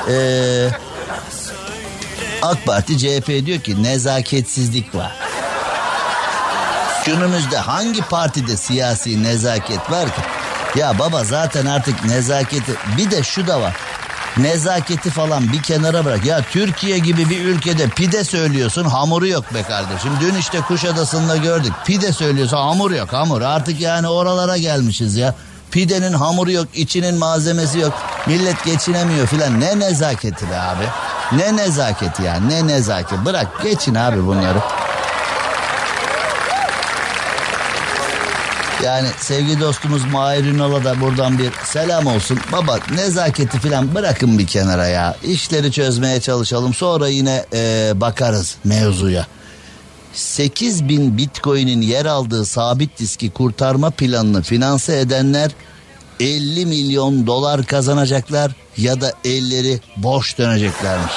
[0.10, 0.16] e,
[2.42, 5.12] AK Parti CHP diyor ki nezaketsizlik var.
[7.06, 10.22] Günümüzde hangi partide siyasi nezaket var ki?
[10.76, 13.74] Ya baba zaten artık nezaketi bir de şu da var.
[14.38, 16.26] Nezaketi falan bir kenara bırak.
[16.26, 20.12] Ya Türkiye gibi bir ülkede pide söylüyorsun hamuru yok be kardeşim.
[20.22, 21.74] Dün işte Kuşadası'nda gördük.
[21.86, 23.42] Pide söylüyorsun hamur yok hamur.
[23.42, 25.36] Artık yani oralara gelmişiz ya.
[25.72, 27.94] Pidenin hamuru yok, içinin malzemesi yok.
[28.28, 29.60] Millet geçinemiyor filan.
[29.60, 30.86] Ne nezaketi be abi.
[31.32, 33.26] Ne nezaketi ya ne nezaket.
[33.26, 34.58] Bırak geçin abi bunları.
[38.84, 42.40] Yani sevgili dostumuz Mahir Ünal'a da buradan bir selam olsun.
[42.52, 45.18] Baba nezaketi falan bırakın bir kenara ya.
[45.24, 49.28] İşleri çözmeye çalışalım sonra yine e, bakarız mevzuya.
[50.14, 55.52] 8 bin bitcoin'in yer aldığı sabit diski kurtarma planını finanse edenler
[56.20, 61.14] 50 milyon dolar kazanacaklar ya da elleri boş döneceklermiş.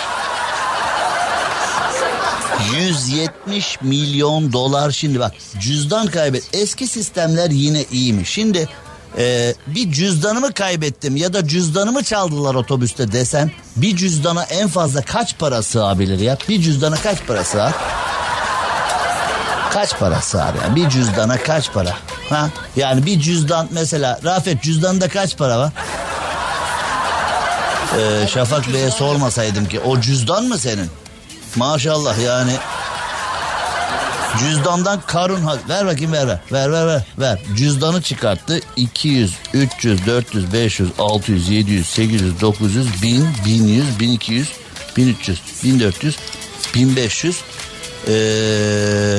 [2.74, 6.44] 170 milyon dolar şimdi bak cüzdan kaybet.
[6.52, 8.30] Eski sistemler yine iyiymiş.
[8.30, 8.68] Şimdi
[9.18, 15.38] e, bir cüzdanımı kaybettim ya da cüzdanımı çaldılar otobüste desen bir cüzdana en fazla kaç
[15.38, 16.38] para sığabilir ya?
[16.48, 17.72] Bir cüzdana kaç para sığar?
[19.72, 20.76] Kaç para sığar yani?
[20.76, 21.96] Bir cüzdana kaç para?
[22.30, 22.50] Ha?
[22.76, 25.72] Yani bir cüzdan mesela Rafet cüzdanda kaç para var?
[27.98, 30.90] Ee, Şafak Bey'e sormasaydım ki o cüzdan mı senin?
[31.56, 32.52] Maşallah yani.
[34.38, 36.38] Cüzdandan karun ver bakayım ver ver.
[36.52, 37.38] Ver ver ver ver.
[37.56, 38.60] Cüzdanı çıkarttı.
[38.76, 44.52] 200 300 400 500 600 700 800 900 1000 1100 1200
[44.96, 46.16] 1300 1400
[46.74, 47.40] 1500
[48.08, 49.18] ee,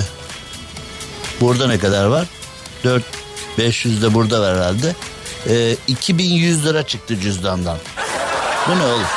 [1.41, 2.27] burada ne kadar var?
[2.83, 3.03] 4
[3.57, 4.95] 500 de burada var herhalde.
[5.49, 7.77] Ee, 2100 lira çıktı cüzdandan.
[8.67, 9.16] Bu ne olur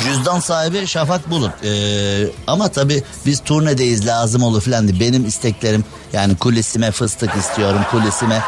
[0.00, 1.50] Cüzdan sahibi Şafak Bulut.
[1.64, 5.00] Ee, ama tabii biz turnedeyiz lazım olur filan diye.
[5.00, 7.80] Benim isteklerim yani kulisime fıstık istiyorum.
[7.90, 8.42] Kulisime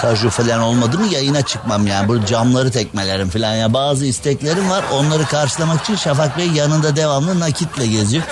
[0.00, 2.08] kaju falan olmadı mı yayına çıkmam yani.
[2.08, 3.74] Bu camları tekmelerim filan ya.
[3.74, 4.84] Bazı isteklerim var.
[4.92, 8.24] Onları karşılamak için Şafak Bey yanında devamlı nakitle geziyor.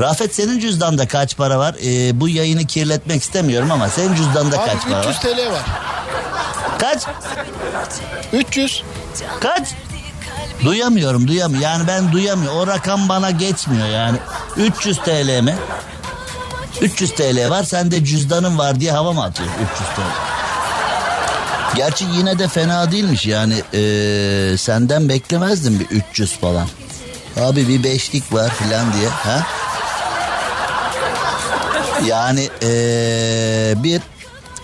[0.00, 1.74] Rafet senin cüzdanda kaç para var?
[1.84, 5.22] Ee, bu yayını kirletmek istemiyorum ama senin cüzdanda Abi kaç para 300 var?
[5.22, 5.62] TL var.
[6.78, 7.02] Kaç?
[8.32, 8.82] 300.
[9.40, 9.68] Kaç?
[10.64, 11.62] Duyamıyorum duyamıyorum.
[11.64, 12.58] Yani ben duyamıyorum.
[12.58, 14.18] O rakam bana geçmiyor yani.
[14.56, 15.56] 300 TL mi?
[16.80, 20.40] 300 TL var sende cüzdanın var diye hava mı atıyor 300 TL?
[21.76, 26.68] Gerçi yine de fena değilmiş yani ee, senden beklemezdim bir 300 falan.
[27.40, 29.46] Abi bir beşlik var filan diye ha?
[32.06, 34.00] Yani ee, bir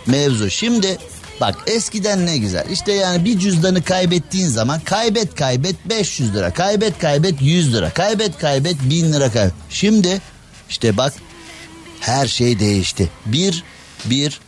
[0.07, 0.51] mevzu.
[0.51, 0.99] Şimdi
[1.41, 2.65] bak eskiden ne güzel.
[2.71, 6.51] İşte yani bir cüzdanı kaybettiğin zaman kaybet kaybet 500 lira.
[6.55, 7.91] Kaybet kaybet 100 lira.
[7.91, 9.55] Kaybet kaybet 1000 lira kaybet.
[9.71, 10.21] Şimdi
[10.69, 11.13] işte bak
[12.01, 13.11] her şey değişti.
[13.27, 13.65] Bir,
[14.05, 14.41] bir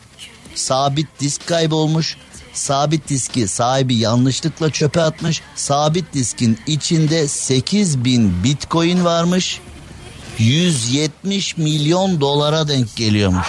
[0.55, 2.17] sabit disk kaybolmuş.
[2.53, 5.43] Sabit diski sahibi yanlışlıkla çöpe atmış.
[5.57, 9.61] Sabit diskin içinde 8000 bitcoin varmış.
[10.39, 13.47] 170 milyon dolara denk geliyormuş.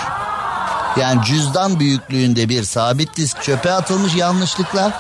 [0.98, 4.94] Yani cüzdan büyüklüğünde bir sabit disk çöpe atılmış yanlışlıkla.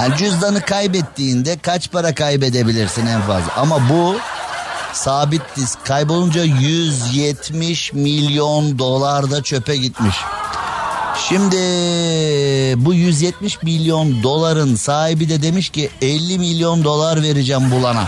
[0.00, 3.52] Yani cüzdanı kaybettiğinde kaç para kaybedebilirsin en fazla.
[3.56, 4.16] Ama bu
[4.92, 10.16] sabit disk kaybolunca 170 milyon dolar da çöpe gitmiş.
[11.28, 11.56] Şimdi
[12.84, 18.04] bu 170 milyon doların sahibi de demiş ki 50 milyon dolar vereceğim bulana.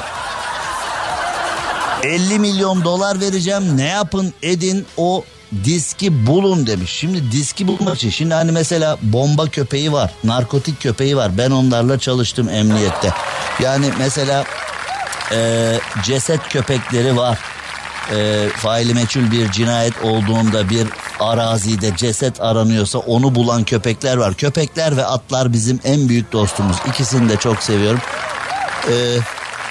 [2.03, 5.25] 50 milyon dolar vereceğim ne yapın edin o
[5.65, 6.91] diski bulun demiş.
[6.93, 11.39] Şimdi diski bulmak için şimdi hani mesela bomba köpeği var, narkotik köpeği var.
[11.39, 13.13] Ben onlarla çalıştım emniyette.
[13.63, 14.45] Yani mesela
[15.33, 17.39] e, ceset köpekleri var.
[18.15, 20.87] E, faili meçhul bir cinayet olduğunda bir
[21.21, 24.35] arazide ceset aranıyorsa onu bulan köpekler var.
[24.35, 26.77] Köpekler ve atlar bizim en büyük dostumuz.
[26.89, 28.01] İkisini de çok seviyorum.
[28.89, 28.95] E,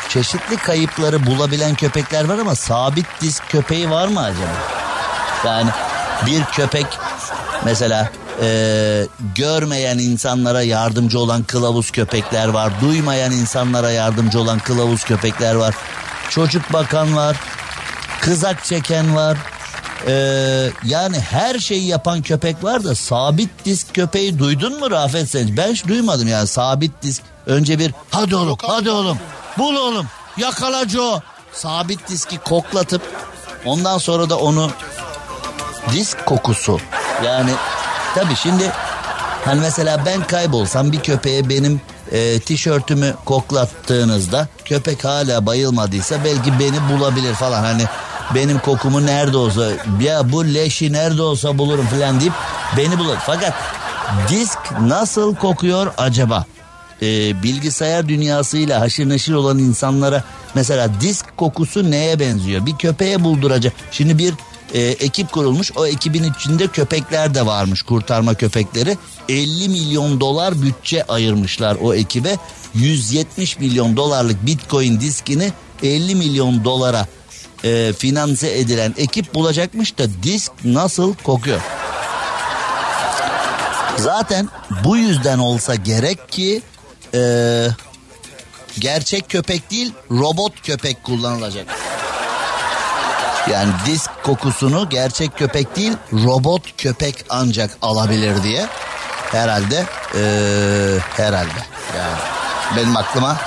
[0.10, 4.87] çeşitli kayıpları bulabilen köpekler var ama sabit disk köpeği var mı acaba?
[5.46, 5.70] Yani
[6.26, 6.86] bir köpek
[7.66, 8.12] mesela
[8.42, 12.74] e, görmeyen insanlara yardımcı olan kılavuz köpekler var.
[12.82, 15.76] Duymayan insanlara yardımcı olan kılavuz köpekler var.
[16.30, 17.38] Çocuk bakan var.
[18.22, 19.38] Kızak çeken var.
[20.08, 20.14] E,
[20.84, 25.58] yani her şeyi yapan köpek var da sabit disk köpeği duydun mu Rafet sen?
[25.58, 27.22] Ben hiç duymadım yani sabit disk.
[27.46, 29.18] Önce bir hadi oğlum hadi oğlum
[29.58, 30.08] bul oğlum
[30.38, 31.22] yakala Joe.
[31.54, 33.02] Sabit diski koklatıp
[33.66, 34.72] ondan sonra da onu
[35.92, 36.80] disk kokusu.
[37.26, 37.52] Yani
[38.16, 38.72] tabii şimdi
[39.46, 41.82] hani mesela ben kaybolsam bir köpeğe benim
[42.12, 47.64] e, tişörtümü koklattığınızda köpek hala bayılmadıysa belki beni bulabilir falan.
[47.64, 47.84] Hani
[48.36, 49.70] benim kokumu nerede olsa
[50.02, 52.34] ya bu leşi nerede olsa bulurum falan deyip
[52.78, 53.18] beni bulur.
[53.26, 53.54] Fakat
[54.30, 56.46] disk nasıl kokuyor acaba?
[57.02, 60.24] Ee, bilgisayar dünyasıyla haşır neşir olan insanlara
[60.56, 62.66] mesela disk kokusu neye benziyor?
[62.66, 63.74] Bir köpeğe bulduracak.
[63.92, 64.34] Şimdi bir
[64.74, 65.72] e, ekip kurulmuş.
[65.76, 68.98] O ekibin içinde köpekler de varmış kurtarma köpekleri.
[69.30, 72.38] 50 milyon dolar bütçe ayırmışlar o ekibe.
[72.74, 75.54] 170 milyon dolarlık bitcoin diskini
[75.84, 77.08] 50 milyon dolara
[77.64, 81.62] e, finanse edilen ekip bulacakmış da disk nasıl kokuyor?
[83.98, 84.50] Zaten
[84.84, 86.62] bu yüzden olsa gerek ki
[87.14, 87.22] e,
[88.80, 91.68] gerçek köpek değil robot köpek kullanılacak.
[93.52, 98.66] Yani disk kokusunu gerçek köpek değil robot köpek ancak alabilir diye
[99.32, 99.86] herhalde
[100.16, 101.60] ee, herhalde
[101.98, 102.18] yani
[102.78, 103.38] benim aklıma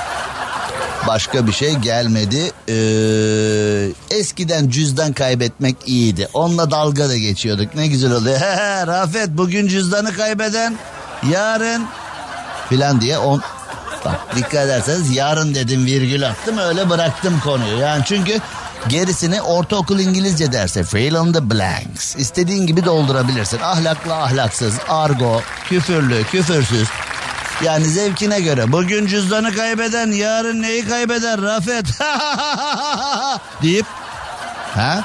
[1.07, 2.53] başka bir şey gelmedi.
[2.69, 6.29] Ee, eskiden cüzdan kaybetmek iyiydi.
[6.35, 7.75] Onunla dalga da geçiyorduk.
[7.75, 8.41] Ne güzel oluyor.
[8.87, 10.77] Rafet bugün cüzdanı kaybeden
[11.31, 11.87] yarın
[12.69, 13.43] filan diye on
[14.05, 17.79] Bak dikkat ederseniz yarın dedim virgül attım öyle bıraktım konuyu.
[17.79, 18.41] Yani çünkü
[18.89, 22.17] gerisini ortaokul İngilizce derse fill in the blanks.
[22.17, 23.61] İstediğin gibi doldurabilirsin.
[23.61, 26.89] Ahlaklı ahlaksız, argo, küfürlü, küfürsüz.
[27.65, 31.87] Yani zevkine göre bugün cüzdanı kaybeden yarın neyi kaybeder Rafet
[33.63, 33.87] deyip
[34.75, 35.05] ha?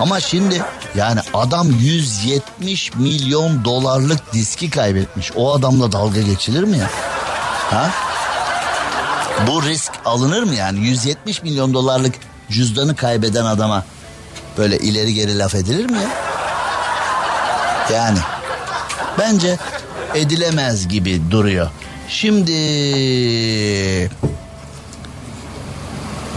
[0.00, 0.62] Ama şimdi
[0.94, 5.32] yani adam 170 milyon dolarlık diski kaybetmiş.
[5.36, 6.90] O adamla dalga geçilir mi ya?
[7.70, 7.90] Ha?
[9.46, 10.78] Bu risk alınır mı yani?
[10.78, 12.14] 170 milyon dolarlık
[12.50, 13.84] cüzdanı kaybeden adama
[14.58, 16.08] böyle ileri geri laf edilir mi ya?
[17.96, 18.18] Yani
[19.18, 19.58] bence
[20.14, 21.70] edilemez gibi duruyor.
[22.08, 22.52] Şimdi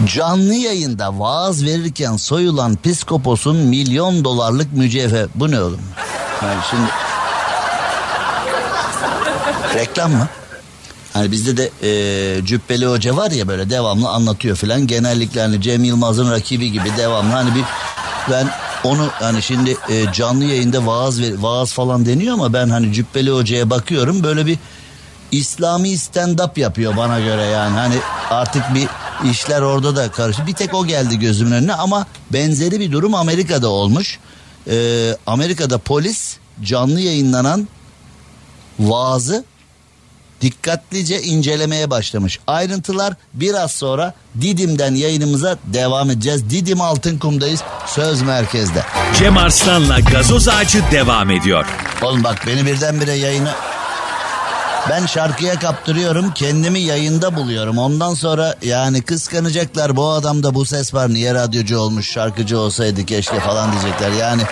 [0.06, 5.26] canlı yayında vaaz verirken soyulan psikoposun milyon dolarlık mücevher.
[5.34, 5.80] Bu ne oğlum?
[6.42, 6.88] Yani şimdi
[9.74, 10.28] reklam mı?
[11.14, 14.86] Hani bizde de e, Cübbeli Hoca var ya böyle devamlı anlatıyor filan.
[14.86, 17.64] Genellikle hani Cem Yılmaz'ın rakibi gibi devamlı hani bir
[18.30, 18.48] ben
[18.84, 23.30] onu hani şimdi e, canlı yayında vaaz ve vaaz falan deniyor ama ben hani Cübbeli
[23.30, 24.58] Hoca'ya bakıyorum böyle bir
[25.32, 27.94] İslami stand up yapıyor bana göre yani hani
[28.30, 28.88] artık bir
[29.30, 30.46] işler orada da karıştı.
[30.46, 34.18] Bir tek o geldi gözümün önüne ama benzeri bir durum Amerika'da olmuş.
[34.70, 37.68] Ee, Amerika'da polis canlı yayınlanan
[38.78, 39.44] vaazı
[40.40, 42.38] dikkatlice incelemeye başlamış.
[42.46, 46.50] Ayrıntılar biraz sonra Didim'den yayınımıza devam edeceğiz.
[46.50, 47.62] Didim Altınkum'dayız.
[47.86, 48.82] Söz merkezde.
[49.18, 51.66] Cem Arslan'la gazoz ağacı devam ediyor.
[52.02, 53.50] Oğlum bak beni birdenbire yayını...
[54.90, 57.78] Ben şarkıya kaptırıyorum kendimi yayında buluyorum.
[57.78, 63.40] Ondan sonra yani kıskanacaklar bu adamda bu ses var niye radyocu olmuş şarkıcı olsaydı keşke
[63.40, 64.10] falan diyecekler.
[64.10, 64.42] Yani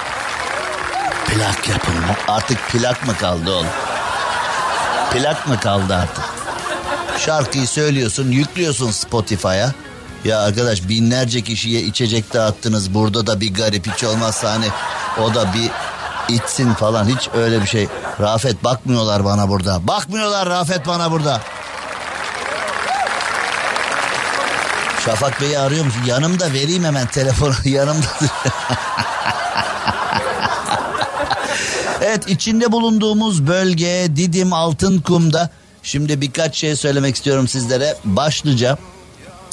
[1.26, 1.94] plak yapın
[2.28, 3.66] artık plak mı kaldı oğlum?
[5.12, 6.24] Plak mı kaldı artık?
[7.18, 9.72] Şarkıyı söylüyorsun yüklüyorsun Spotify'a.
[10.24, 12.94] Ya arkadaş binlerce kişiye içecek dağıttınız.
[12.94, 14.66] Burada da bir garip hiç olmazsa hani
[15.22, 15.70] o da bir
[16.34, 17.88] içsin falan hiç öyle bir şey.
[18.20, 19.86] Rafet bakmıyorlar bana burada.
[19.88, 21.40] Bakmıyorlar Rafet bana burada.
[25.04, 26.02] Şafak Bey'i arıyor musun?
[26.06, 27.54] Yanımda vereyim hemen telefonu.
[27.64, 28.06] Yanımda.
[32.02, 35.50] evet içinde bulunduğumuz bölge Didim Altınkum'da.
[35.82, 37.96] Şimdi birkaç şey söylemek istiyorum sizlere.
[38.04, 38.78] Başlıca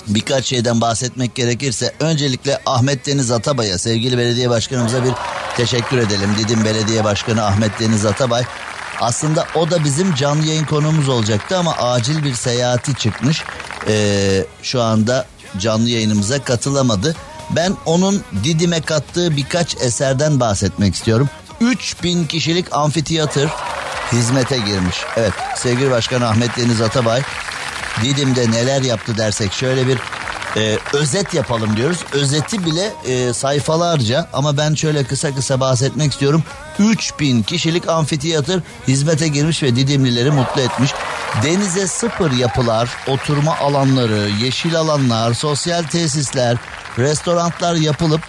[0.07, 5.11] birkaç şeyden bahsetmek gerekirse öncelikle Ahmet Deniz Atabay'a sevgili belediye başkanımıza bir
[5.57, 6.29] teşekkür edelim.
[6.37, 8.43] Didim Belediye Başkanı Ahmet Deniz Atabay.
[9.01, 13.43] Aslında o da bizim canlı yayın konuğumuz olacaktı ama acil bir seyahati çıkmış.
[13.87, 15.25] Ee, şu anda
[15.59, 17.15] canlı yayınımıza katılamadı.
[17.49, 21.29] Ben onun Didim'e kattığı birkaç eserden bahsetmek istiyorum.
[21.61, 23.47] 3000 kişilik amfiteyatr
[24.11, 24.97] hizmete girmiş.
[25.17, 27.21] Evet sevgili Başkan Ahmet Deniz Atabay
[28.03, 29.97] Didim'de neler yaptı dersek şöyle bir
[30.57, 31.97] e, özet yapalım diyoruz.
[32.13, 36.43] Özeti bile e, sayfalarca ama ben şöyle kısa kısa bahsetmek istiyorum.
[36.79, 40.91] 3000 kişilik amfiteyatr hizmete girmiş ve Didimlileri mutlu etmiş.
[41.43, 46.57] Denize sıfır yapılar, oturma alanları, yeşil alanlar, sosyal tesisler,
[46.97, 48.21] restoranlar yapılıp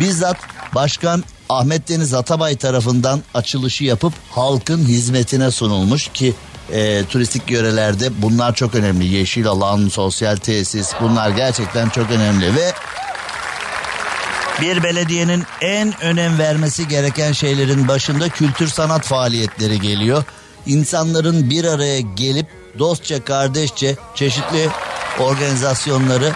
[0.00, 0.36] bizzat
[0.74, 6.34] Başkan Ahmet Deniz Atabay tarafından açılışı yapıp halkın hizmetine sunulmuş ki
[6.72, 9.04] e, turistik yörelerde bunlar çok önemli.
[9.04, 12.72] Yeşil alan, sosyal tesis bunlar gerçekten çok önemli ve
[14.60, 20.24] bir belediyenin en önem vermesi gereken şeylerin başında kültür sanat faaliyetleri geliyor.
[20.66, 22.46] İnsanların bir araya gelip
[22.78, 24.68] dostça, kardeşçe çeşitli
[25.20, 26.32] organizasyonları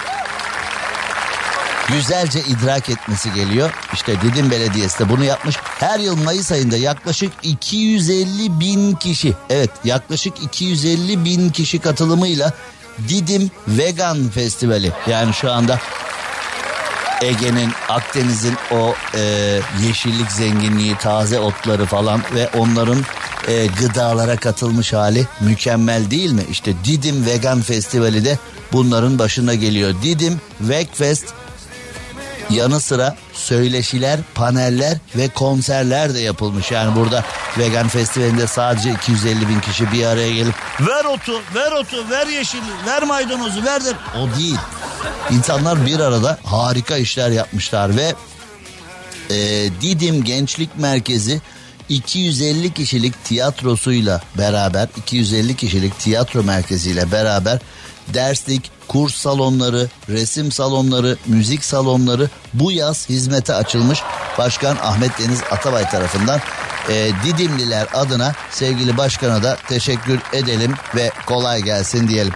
[1.93, 3.71] güzelce idrak etmesi geliyor.
[3.93, 5.57] İşte Didim Belediyesi de bunu yapmış.
[5.57, 12.53] Her yıl Mayıs ayında yaklaşık 250 bin kişi, evet yaklaşık 250 bin kişi katılımıyla
[13.09, 15.79] Didim Vegan Festivali yani şu anda
[17.23, 19.21] Ege'nin, Akdeniz'in o e,
[19.87, 23.05] yeşillik zenginliği, taze otları falan ve onların
[23.49, 26.43] e, gıdalara katılmış hali mükemmel değil mi?
[26.51, 28.39] İşte Didim Vegan Festivali de
[28.73, 29.95] bunların başına geliyor.
[30.03, 31.25] Didim Vegfest
[32.51, 36.71] yanı sıra söyleşiler, paneller ve konserler de yapılmış.
[36.71, 37.25] Yani burada
[37.59, 42.63] vegan festivalinde sadece 250 bin kişi bir araya gelip ver otu, ver otu, ver yeşili,
[42.87, 43.89] ver maydanozu, ver de...
[44.19, 44.59] O değil.
[45.31, 48.15] İnsanlar bir arada harika işler yapmışlar ve
[49.31, 49.37] e,
[49.81, 51.41] Didim Gençlik Merkezi
[51.89, 57.59] 250 kişilik tiyatrosuyla beraber 250 kişilik tiyatro merkeziyle beraber
[58.15, 64.03] derslik, kurs salonları, resim salonları, müzik salonları bu yaz hizmete açılmış.
[64.39, 66.41] Başkan Ahmet Deniz Atabay tarafından
[66.89, 72.33] e, Didimliler adına sevgili başkana da teşekkür edelim ve kolay gelsin diyelim.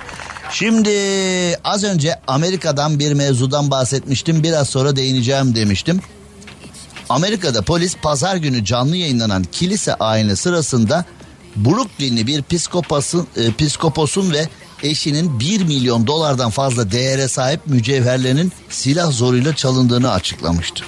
[0.50, 0.90] Şimdi
[1.64, 4.42] az önce Amerika'dan bir mevzudan bahsetmiştim.
[4.42, 6.00] Biraz sonra değineceğim demiştim.
[7.08, 11.04] Amerika'da polis pazar günü canlı yayınlanan kilise ayini sırasında
[11.56, 14.48] Brooklyn'li bir psikoposun, e, psikoposun ve
[14.84, 20.84] eşinin 1 milyon dolardan fazla değere sahip mücevherlerinin silah zoruyla çalındığını açıklamıştı.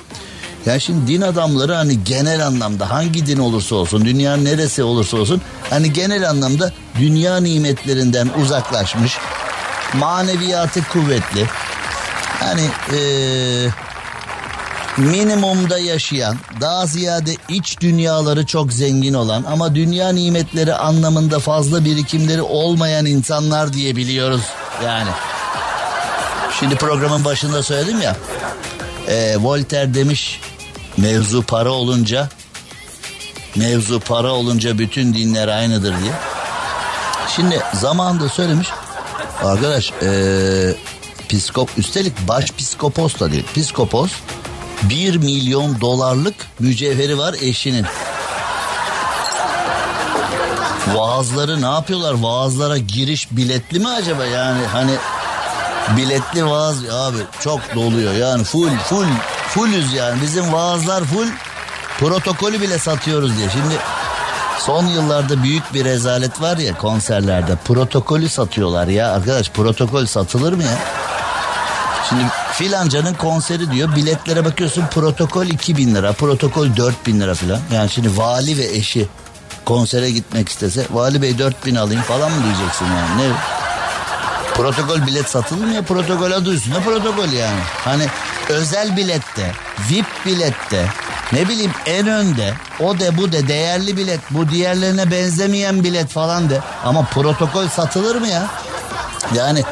[0.66, 5.42] Yani şimdi din adamları hani genel anlamda hangi din olursa olsun dünyanın neresi olursa olsun
[5.70, 9.18] hani genel anlamda dünya nimetlerinden uzaklaşmış
[9.94, 11.46] maneviyatı kuvvetli
[12.40, 13.68] hani ee,
[14.96, 22.42] minimumda yaşayan, daha ziyade iç dünyaları çok zengin olan ama dünya nimetleri anlamında fazla birikimleri
[22.42, 24.42] olmayan insanlar diye biliyoruz
[24.84, 25.10] yani.
[26.60, 28.16] Şimdi programın başında söyledim ya,
[29.08, 30.40] e, Voltaire demiş
[30.96, 32.28] mevzu para olunca,
[33.56, 36.12] mevzu para olunca bütün dinler aynıdır diye.
[37.36, 38.68] Şimdi zamanında söylemiş,
[39.44, 40.74] arkadaş e,
[41.28, 44.12] psikop, üstelik baş psikopos da değil, psikopos
[44.82, 47.86] 1 milyon dolarlık mücevheri var eşinin.
[50.94, 52.14] Vaazları ne yapıyorlar?
[52.14, 54.66] Vaazlara giriş biletli mi acaba yani?
[54.66, 54.92] Hani
[55.96, 59.06] Biletli vaaz abi çok doluyor yani full full
[59.48, 61.26] fullüz yani bizim vaazlar full
[61.98, 63.50] protokolü bile satıyoruz diye.
[63.50, 63.74] Şimdi
[64.58, 70.62] son yıllarda büyük bir rezalet var ya konserlerde protokolü satıyorlar ya arkadaş protokol satılır mı
[70.62, 70.78] ya?
[72.08, 77.60] Şimdi filancanın konseri diyor biletlere bakıyorsun protokol 2000 lira protokol 4000 lira filan.
[77.72, 79.08] Yani şimdi vali ve eşi
[79.64, 83.36] konsere gitmek istese vali bey 4000 alayım falan mı diyeceksin yani ne?
[84.54, 87.60] Protokol bilet satılır mı ya protokol adı üstünde protokol yani.
[87.84, 88.06] Hani
[88.48, 89.52] özel bilette
[89.90, 90.86] VIP bilette
[91.32, 96.50] ne bileyim en önde o de bu de değerli bilet bu diğerlerine benzemeyen bilet falan
[96.50, 96.60] de.
[96.84, 98.46] Ama protokol satılır mı ya?
[99.34, 99.62] Yani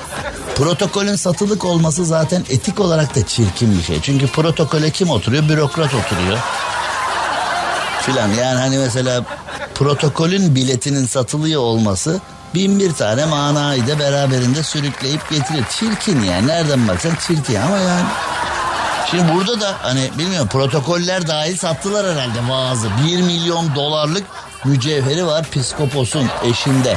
[0.55, 4.00] protokolün satılık olması zaten etik olarak da çirkin bir şey.
[4.02, 5.48] Çünkü protokole kim oturuyor?
[5.48, 6.38] Bürokrat oturuyor.
[8.00, 9.24] Filan yani hani mesela
[9.74, 12.20] protokolün biletinin satılıyor olması
[12.55, 15.64] bin bir tane manayı da beraberinde sürükleyip getiriyor.
[15.70, 18.05] Çirkin yani nereden baksan çirkin ama yani.
[19.11, 22.88] Şimdi burada da hani bilmiyorum protokoller dahil sattılar herhalde vaazı.
[23.07, 24.24] Bir milyon dolarlık
[24.64, 26.96] mücevheri var psikoposun eşinde.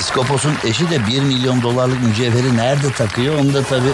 [0.00, 3.88] Psikoposun eşi de 1 milyon dolarlık mücevheri nerede takıyor onu da tabi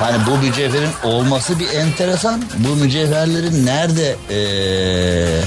[0.00, 2.42] Hani bu mücevherin olması bir enteresan.
[2.58, 5.40] Bu mücevherleri nerede ee,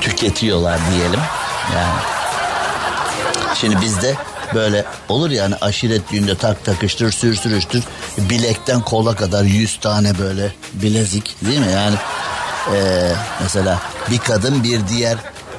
[0.00, 1.20] tüketiyorlar diyelim.
[1.74, 2.00] Yani
[3.54, 4.14] şimdi bizde
[4.54, 7.84] böyle olur yani aşiret düğünde tak takıştır sür sürüştür
[8.18, 11.96] bilekten kola kadar 100 tane böyle bilezik değil mi yani
[12.74, 13.78] ee, mesela
[14.10, 15.16] bir kadın bir diğer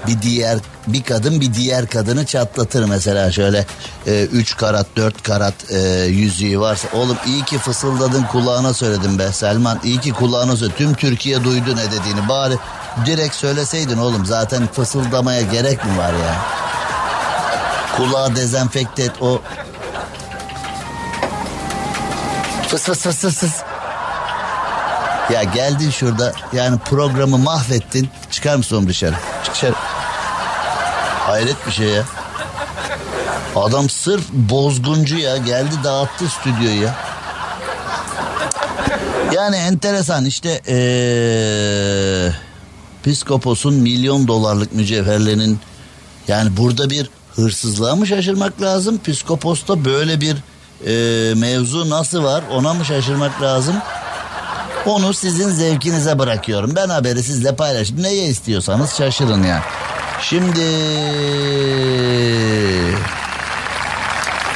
[0.08, 3.66] bir diğer bir kadın bir diğer kadını çatlatır mesela şöyle
[4.08, 6.88] 3 e, karat 4 karat e, yüzüğü varsa.
[6.94, 9.80] Oğlum iyi ki fısıldadın kulağına söyledim be Selman.
[9.84, 12.30] İyi ki kulağına söyledin tüm Türkiye duydu ne dediğini.
[12.30, 12.58] Bari
[13.06, 16.36] direkt söyleseydin oğlum zaten fısıldamaya gerek mi var ya?
[17.98, 19.42] Kulağı dezenfekte et o
[22.68, 23.62] fıs fıs fıs fıs fıs.
[25.34, 28.10] Ya geldin şurada yani programı mahvettin.
[28.32, 29.16] Çıkar mısın oğlum dışarı?
[29.44, 29.74] Çık dışarı
[31.28, 32.04] Hayret bir şey ya.
[33.56, 36.96] Adam sırf bozguncu ya geldi dağıttı stüdyoyu ya.
[39.34, 42.32] Yani enteresan işte ee,
[43.04, 45.60] Piskopos'un milyon dolarlık mücevherlerinin
[46.28, 48.98] yani burada bir hırsızlığa mı şaşırmak lazım?
[48.98, 50.36] Piskopos'ta böyle bir
[50.86, 53.76] e, mevzu nasıl var ona mı şaşırmak lazım?
[54.86, 56.76] Onu sizin zevkinize bırakıyorum.
[56.76, 58.04] Ben haberi sizle paylaştım.
[58.04, 59.64] Neye istiyorsanız şaşırın yani.
[60.22, 60.64] Şimdi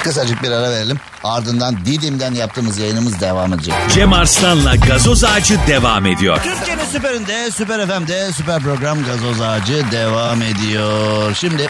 [0.03, 0.99] kısacık bir ara verelim.
[1.23, 3.73] Ardından Didim'den yaptığımız yayınımız devam edecek.
[3.93, 6.39] Cem Arslan'la gazoz ağacı devam ediyor.
[6.43, 11.35] Türkiye'nin süperinde, süper FM'de süper program gazoz ağacı devam ediyor.
[11.35, 11.67] Şimdi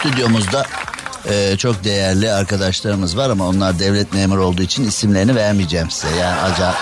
[0.00, 0.66] stüdyomuzda
[1.28, 6.16] e, çok değerli arkadaşlarımız var ama onlar devlet memuru olduğu için isimlerini vermeyeceğim size.
[6.16, 6.74] Yani acaba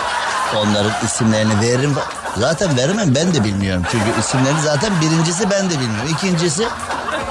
[0.56, 1.94] onların isimlerini veririm.
[2.40, 3.82] Zaten veremem ben de bilmiyorum.
[3.90, 6.10] Çünkü isimleri zaten birincisi ben de bilmiyorum.
[6.12, 6.64] İkincisi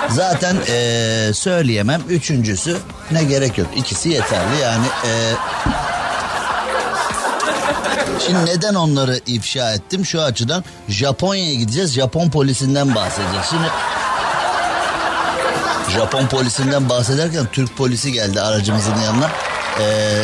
[0.09, 2.01] zaten ee, söyleyemem.
[2.09, 2.77] Üçüncüsü
[3.11, 3.67] ne gerek yok.
[3.75, 4.85] İkisi yeterli yani.
[5.05, 5.33] ee,
[8.25, 10.05] Şimdi neden onları ifşa ettim?
[10.05, 11.93] Şu açıdan Japonya'ya gideceğiz.
[11.93, 13.45] Japon polisinden bahsedeceğiz.
[13.49, 13.67] Şimdi
[15.93, 19.29] Japon polisinden bahsederken Türk polisi geldi aracımızın yanına.
[19.79, 20.23] Ee,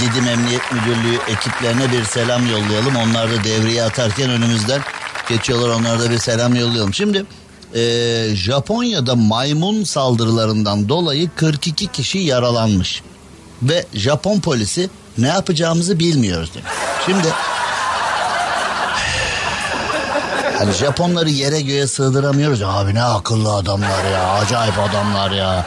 [0.00, 2.96] Didim Emniyet Müdürlüğü ekiplerine bir selam yollayalım.
[2.96, 4.80] Onlar da devreye atarken önümüzden
[5.28, 5.68] geçiyorlar.
[5.68, 6.94] Onlara da bir selam yollayalım.
[6.94, 7.24] Şimdi
[7.74, 7.82] e,
[8.34, 13.02] Japonya'da maymun saldırılarından dolayı 42 kişi yaralanmış.
[13.62, 16.70] Ve Japon polisi ne yapacağımızı bilmiyoruz demiş.
[17.06, 17.28] Şimdi
[20.58, 22.62] Hani Japonları yere göğe sığdıramıyoruz.
[22.62, 24.28] Abi ne akıllı adamlar ya.
[24.32, 25.66] Acayip adamlar ya.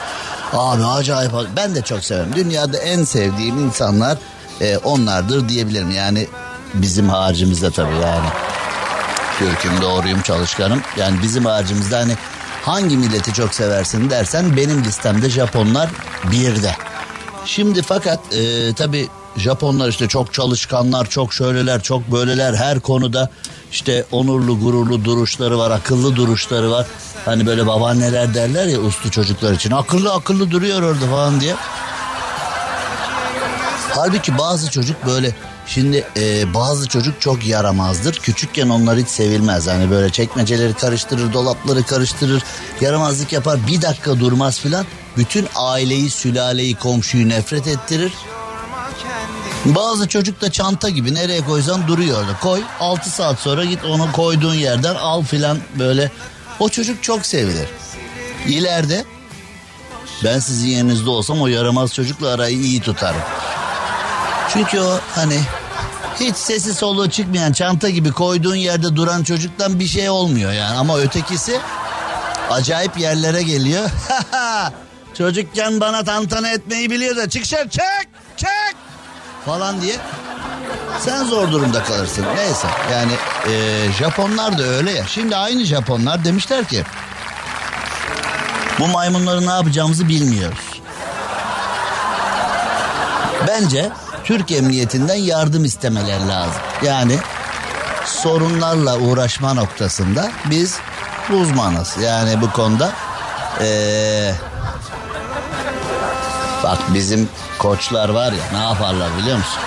[0.54, 1.32] Abi acayip.
[1.56, 2.36] Ben de çok severim.
[2.36, 4.18] Dünyada en sevdiğim insanlar
[4.62, 5.91] e, onlardır diyebilirim.
[5.91, 6.28] Yani
[6.74, 8.28] bizim harcımızda tabii yani.
[9.39, 10.82] Türk'üm, doğruyum, çalışkanım.
[10.97, 12.16] Yani bizim harcımızda hani
[12.62, 15.89] hangi milleti çok seversin dersen benim listemde Japonlar
[16.32, 16.76] birde.
[17.45, 23.30] Şimdi fakat e, tabii Japonlar işte çok çalışkanlar, çok şöyleler, çok böyleler her konuda
[23.72, 26.88] işte onurlu, gururlu duruşları var, akıllı duruşları var.
[27.30, 31.55] Hani böyle babaanneler derler ya uslu çocuklar için akıllı akıllı duruyor orada falan diye.
[33.89, 35.36] Halbuki bazı çocuk böyle
[35.67, 38.19] şimdi e, bazı çocuk çok yaramazdır.
[38.19, 39.67] Küçükken onlar hiç sevilmez.
[39.67, 42.43] Hani böyle çekmeceleri karıştırır, dolapları karıştırır,
[42.82, 43.59] yaramazlık yapar.
[43.67, 44.86] Bir dakika durmaz filan.
[45.17, 48.13] Bütün aileyi, sülaleyi, komşuyu nefret ettirir.
[49.65, 52.39] Bazı çocuk da çanta gibi nereye koysan duruyor orada.
[52.41, 56.11] Koy 6 saat sonra git onu koyduğun yerden al filan böyle.
[56.60, 57.70] O çocuk çok sevilir.
[58.47, 59.05] İleride
[60.24, 63.22] Ben sizin yerinizde olsam o yaramaz çocukla arayı iyi tutarım.
[64.53, 65.39] Çünkü o hani
[66.20, 70.78] hiç sesi soluğu çıkmayan çanta gibi koyduğun yerde duran çocuktan bir şey olmuyor yani.
[70.78, 71.60] Ama ötekisi
[72.49, 73.89] acayip yerlere geliyor.
[75.18, 78.07] Çocukken bana tantana etmeyi biliyor da çık çık çık
[78.38, 78.76] çık
[79.45, 79.95] falan diye
[81.00, 82.26] sen zor durumda kalırsın.
[82.36, 83.12] Neyse yani
[83.47, 85.08] e, Japonlar da öyle ya.
[85.08, 86.84] Şimdi aynı Japonlar demişler ki
[88.80, 90.82] bu maymunları ne yapacağımızı bilmiyoruz.
[93.47, 93.89] Bence
[94.24, 96.62] Türk Emniyetinden yardım istemeleri lazım.
[96.84, 97.18] Yani
[98.06, 100.80] sorunlarla uğraşma noktasında biz
[101.30, 101.97] uzmanız.
[102.02, 102.91] Yani bu konuda
[103.62, 104.34] ee,
[106.64, 109.60] bak bizim koçlar var ya ne yaparlar biliyor musun?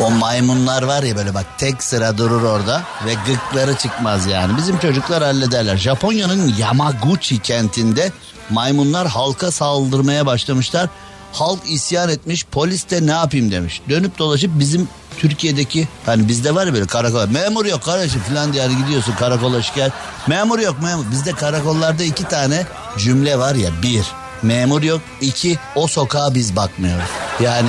[0.00, 4.56] O maymunlar var ya böyle bak tek sıra durur orada ve gıkları çıkmaz yani.
[4.56, 5.76] Bizim çocuklar hallederler.
[5.76, 8.12] Japonya'nın Yamaguchi kentinde
[8.50, 10.88] maymunlar halka saldırmaya başlamışlar.
[11.32, 13.80] Halk isyan etmiş polis de ne yapayım demiş.
[13.88, 14.88] Dönüp dolaşıp bizim
[15.18, 19.92] Türkiye'deki hani bizde var ya böyle karakol memur yok kardeşim falan diye gidiyorsun karakola şikayet.
[20.26, 21.04] Memur yok memur.
[21.10, 22.66] Bizde karakollarda iki tane
[22.98, 24.04] cümle var ya bir
[24.42, 27.08] memur yok iki o sokağa biz bakmıyoruz.
[27.40, 27.68] Yani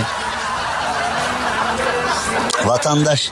[2.67, 3.31] vatandaş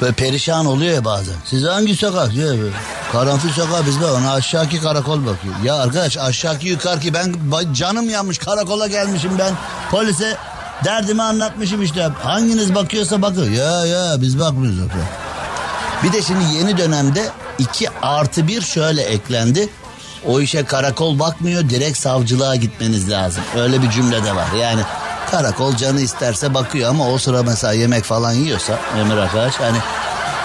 [0.00, 1.34] böyle perişan oluyor ya bazen.
[1.44, 2.74] Siz hangi sokak diyor böyle.
[3.12, 5.54] Karanfil sokağı biz bak ona aşağıki karakol bakıyor.
[5.64, 9.52] Ya arkadaş aşağıki yukarıki ben ba- canım yanmış karakola gelmişim ben
[9.90, 10.36] polise
[10.84, 12.08] derdimi anlatmışım işte.
[12.22, 13.50] Hanginiz bakıyorsa bakın.
[13.52, 14.78] Ya ya biz bakmıyoruz.
[14.78, 14.90] Yok.
[16.04, 19.68] Bir de şimdi yeni dönemde iki artı bir şöyle eklendi.
[20.26, 23.42] O işe karakol bakmıyor direkt savcılığa gitmeniz lazım.
[23.56, 24.46] Öyle bir cümle de var.
[24.60, 24.80] Yani
[25.30, 29.78] karakol canı isterse bakıyor ama o sıra mesela yemek falan yiyorsa Ömür arkadaş hani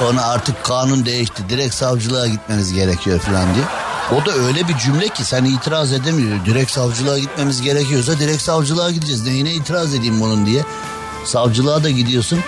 [0.02, 3.66] ona artık kanun değişti direkt savcılığa gitmeniz gerekiyor falan diye.
[4.12, 6.46] O da öyle bir cümle ki sen itiraz edemiyor.
[6.46, 9.26] Direkt savcılığa gitmemiz gerekiyorsa direkt savcılığa gideceğiz.
[9.26, 10.64] Neyine itiraz edeyim bunun diye.
[11.26, 12.40] Savcılığa da gidiyorsun.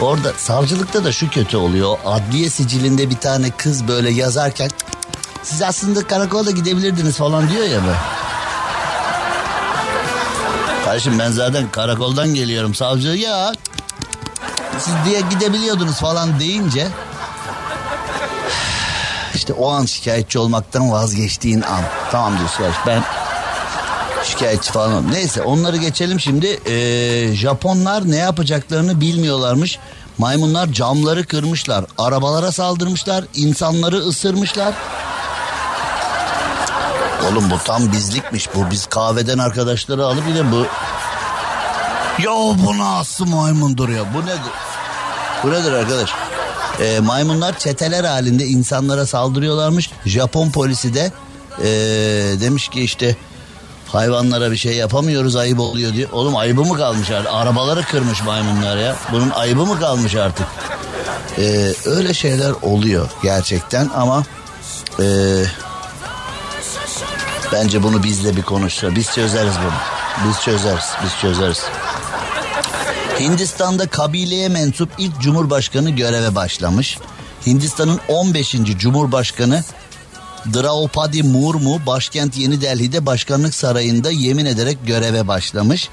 [0.00, 1.98] Orada savcılıkta da şu kötü oluyor.
[2.04, 4.70] Adliye sicilinde bir tane kız böyle yazarken
[5.42, 8.11] siz aslında karakola gidebilirdiniz falan diyor ya be.
[10.92, 13.52] Kardeşim ben zaten karakoldan geliyorum savcı ya
[14.78, 16.88] siz diye gidebiliyordunuz falan deyince
[19.34, 21.80] işte o an şikayetçi olmaktan vazgeçtiğin an.
[22.10, 23.02] Tamam diyor şikayetçi ben
[24.24, 25.12] şikayetçi falan.
[25.12, 26.46] Neyse onları geçelim şimdi.
[26.46, 29.78] Ee, Japonlar ne yapacaklarını bilmiyorlarmış.
[30.18, 31.84] Maymunlar camları kırmışlar.
[31.98, 33.24] Arabalara saldırmışlar.
[33.34, 34.74] insanları ısırmışlar.
[37.30, 38.70] Oğlum bu tam bizlikmiş bu.
[38.70, 40.66] Biz kahveden arkadaşları alıp de bu...
[42.22, 42.30] Ya
[42.66, 44.14] bu nasıl maymundur ya?
[44.14, 44.52] Bu nedir?
[45.42, 46.10] Bu nedir arkadaş?
[46.80, 49.90] Ee, maymunlar çeteler halinde insanlara saldırıyorlarmış.
[50.06, 51.12] Japon polisi de
[51.58, 51.64] ee,
[52.40, 53.16] demiş ki işte
[53.88, 56.10] hayvanlara bir şey yapamıyoruz ayıp oluyor diyor.
[56.12, 57.32] Oğlum ayıbı mı kalmış artık?
[57.32, 58.96] Arabaları kırmış maymunlar ya.
[59.12, 60.46] Bunun ayıbı mı kalmış artık?
[61.38, 64.24] Ee, öyle şeyler oluyor gerçekten ama
[65.00, 65.44] ee,
[67.52, 68.94] bence bunu bizle bir konuşsa.
[68.94, 70.28] Biz çözeriz bunu.
[70.28, 70.84] Biz çözeriz.
[71.04, 71.62] Biz çözeriz.
[73.20, 76.98] Hindistan'da kabileye mensup ilk cumhurbaşkanı göreve başlamış.
[77.46, 78.52] Hindistan'ın 15.
[78.78, 79.64] cumhurbaşkanı
[80.54, 85.88] Draupadi Murmu başkent Yeni Delhi'de başkanlık sarayında yemin ederek göreve başlamış.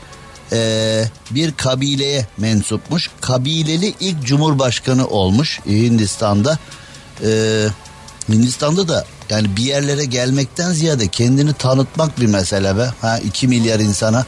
[0.51, 3.09] Ee, bir kabileye mensupmuş.
[3.21, 6.57] Kabileli ilk cumhurbaşkanı olmuş Hindistan'da.
[7.23, 7.67] Ee,
[8.29, 12.89] Hindistan'da da yani bir yerlere gelmekten ziyade kendini tanıtmak bir mesele be.
[13.01, 14.25] Ha 2 milyar insana.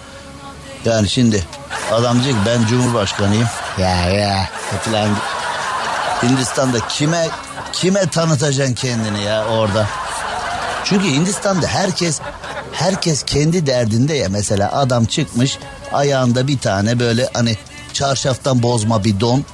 [0.86, 1.44] Yani şimdi
[1.92, 3.48] adam diyecek ben cumhurbaşkanıyım.
[3.80, 4.50] Ya ya
[4.82, 5.10] falan.
[6.24, 7.28] Hindistan'da kime
[7.74, 9.88] kime tanıtacaksın kendini ya orada?
[10.84, 12.20] Çünkü Hindistan'da herkes
[12.72, 15.58] herkes kendi derdinde ya mesela adam çıkmış
[15.94, 17.58] ayağında bir tane böyle hani
[17.94, 19.46] çarşaftan bozma bir don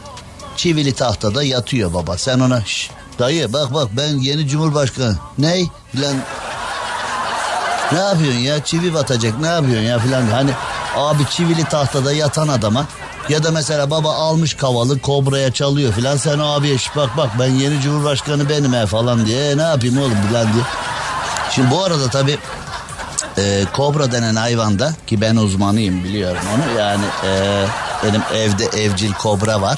[0.56, 2.18] çivili tahtada yatıyor baba.
[2.18, 2.89] Sen ona Şş,
[3.20, 5.15] dayı bak bak ben yeni cumhurbaşkanı.
[5.38, 5.68] Ney?
[5.95, 6.15] Lan
[7.91, 10.51] ne yapıyorsun ya çivi batacak ne yapıyorsun ya filan hani
[10.95, 12.86] abi çivili tahtada yatan adama
[13.30, 17.47] ya da mesela baba almış kavalı kobraya çalıyor filan sen abiye şş, bak bak ben
[17.51, 20.63] yeni cumhurbaşkanı benim he falan diye "E, ne yapayım oğlum filan diye.
[21.51, 22.38] Şimdi bu arada tabii
[23.38, 27.63] e, kobra denen hayvanda ki ben uzmanıyım biliyorum onu yani e,
[28.03, 29.78] benim evde evcil kobra var.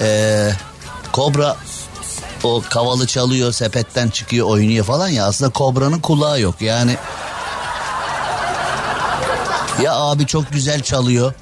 [0.00, 0.50] E,
[1.12, 1.56] kobra
[2.44, 6.96] o kavalı çalıyor sepetten çıkıyor oynuyor falan ya aslında kobranın kulağı yok yani
[9.82, 11.32] ya abi çok güzel çalıyor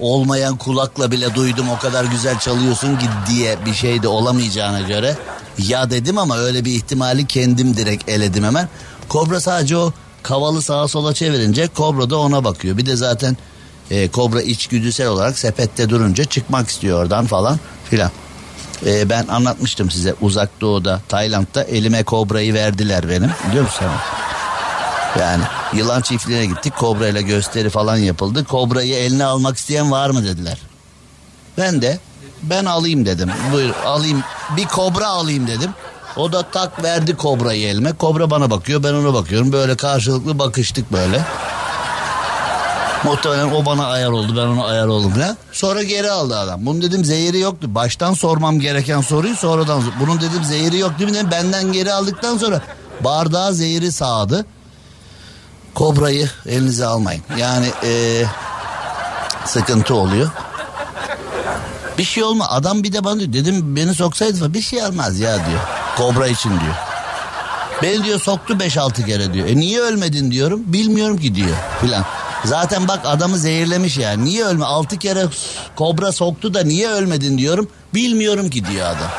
[0.00, 5.16] olmayan kulakla bile duydum o kadar güzel çalıyorsun ki diye bir şey de olamayacağına göre
[5.58, 8.68] ya dedim ama öyle bir ihtimali kendim direkt eledim hemen.
[9.08, 12.76] Kobra sadece o kavalı sağa sola çevirince kobra da ona bakıyor.
[12.76, 13.36] Bir de zaten
[13.90, 17.58] e, kobra içgüdüsel olarak sepette durunca çıkmak istiyor oradan falan
[17.90, 18.10] filan.
[18.86, 23.86] E, ben anlatmıştım size uzak doğuda Tayland'da elime kobrayı verdiler benim biliyor musun?
[25.20, 28.44] Yani yılan çiftliğine gittik kobra ile gösteri falan yapıldı.
[28.44, 30.58] Kobrayı eline almak isteyen var mı dediler.
[31.58, 31.98] Ben de
[32.42, 33.30] ben alayım dedim.
[33.52, 34.24] Buyur alayım
[34.56, 35.70] bir kobra alayım dedim.
[36.16, 37.92] O da tak verdi kobrayı elime.
[37.92, 39.52] Kobra bana bakıyor ben ona bakıyorum.
[39.52, 41.22] Böyle karşılıklı bakıştık böyle.
[43.04, 45.36] Muhtemelen o bana ayar oldu ben ona ayar oldum falan.
[45.52, 46.66] Sonra geri aldı adam.
[46.66, 47.74] Bunun dedim zehiri yoktu.
[47.74, 51.16] Baştan sormam gereken soruyu sonradan Bunun dedim zehiri yok değil mi?
[51.16, 52.60] Dedim, Benden geri aldıktan sonra
[53.00, 54.46] bardağa zehiri sağdı.
[55.74, 57.22] Kobrayı elinize almayın.
[57.38, 58.26] Yani eee,
[59.44, 60.30] sıkıntı oluyor.
[61.98, 62.48] Bir şey olma.
[62.48, 63.32] Adam bir de bana diyor.
[63.32, 65.60] Dedim beni soksaydı bir şey olmaz ya diyor.
[65.96, 66.74] Kobra için diyor.
[67.82, 69.48] Beni diyor soktu 5-6 kere diyor.
[69.48, 70.62] E niye ölmedin diyorum.
[70.66, 72.04] Bilmiyorum ki diyor filan.
[72.44, 74.24] Zaten bak adamı zehirlemiş yani.
[74.24, 74.64] Niye ölme?
[74.64, 75.24] 6 kere
[75.76, 77.68] kobra soktu da niye ölmedin diyorum.
[77.94, 79.10] Bilmiyorum ki diyor adam.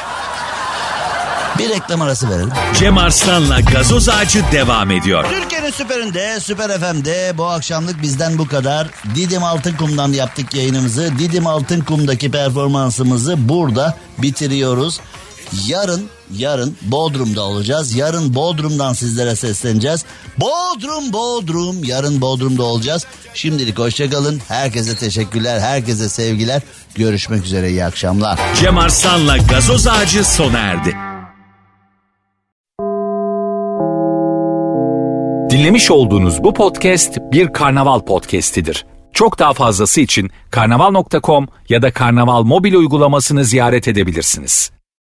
[1.59, 2.49] Bir reklam arası verelim.
[2.79, 5.25] Cem Arslan'la gazoz ağacı devam ediyor.
[5.29, 8.87] Türkiye'nin süperinde, Süper FM'de bu akşamlık bizden bu kadar.
[9.15, 11.11] Didim Altınkum'dan yaptık yayınımızı.
[11.19, 14.99] Didim Altınkum'daki performansımızı burada bitiriyoruz.
[15.67, 17.95] Yarın, yarın Bodrum'da olacağız.
[17.95, 20.05] Yarın Bodrum'dan sizlere sesleneceğiz.
[20.37, 21.83] Bodrum, Bodrum.
[21.83, 23.05] Yarın Bodrum'da olacağız.
[23.33, 24.41] Şimdilik hoşçakalın.
[24.47, 26.61] Herkese teşekkürler, herkese sevgiler.
[26.95, 28.39] Görüşmek üzere, iyi akşamlar.
[28.59, 30.95] Cem Arslan'la gazoz ağacı sona erdi.
[35.49, 38.85] Dinlemiş olduğunuz bu podcast bir karnaval podcastidir.
[39.13, 44.76] Çok daha fazlası için karnaval.com ya da karnaval mobil uygulamasını ziyaret edebilirsiniz.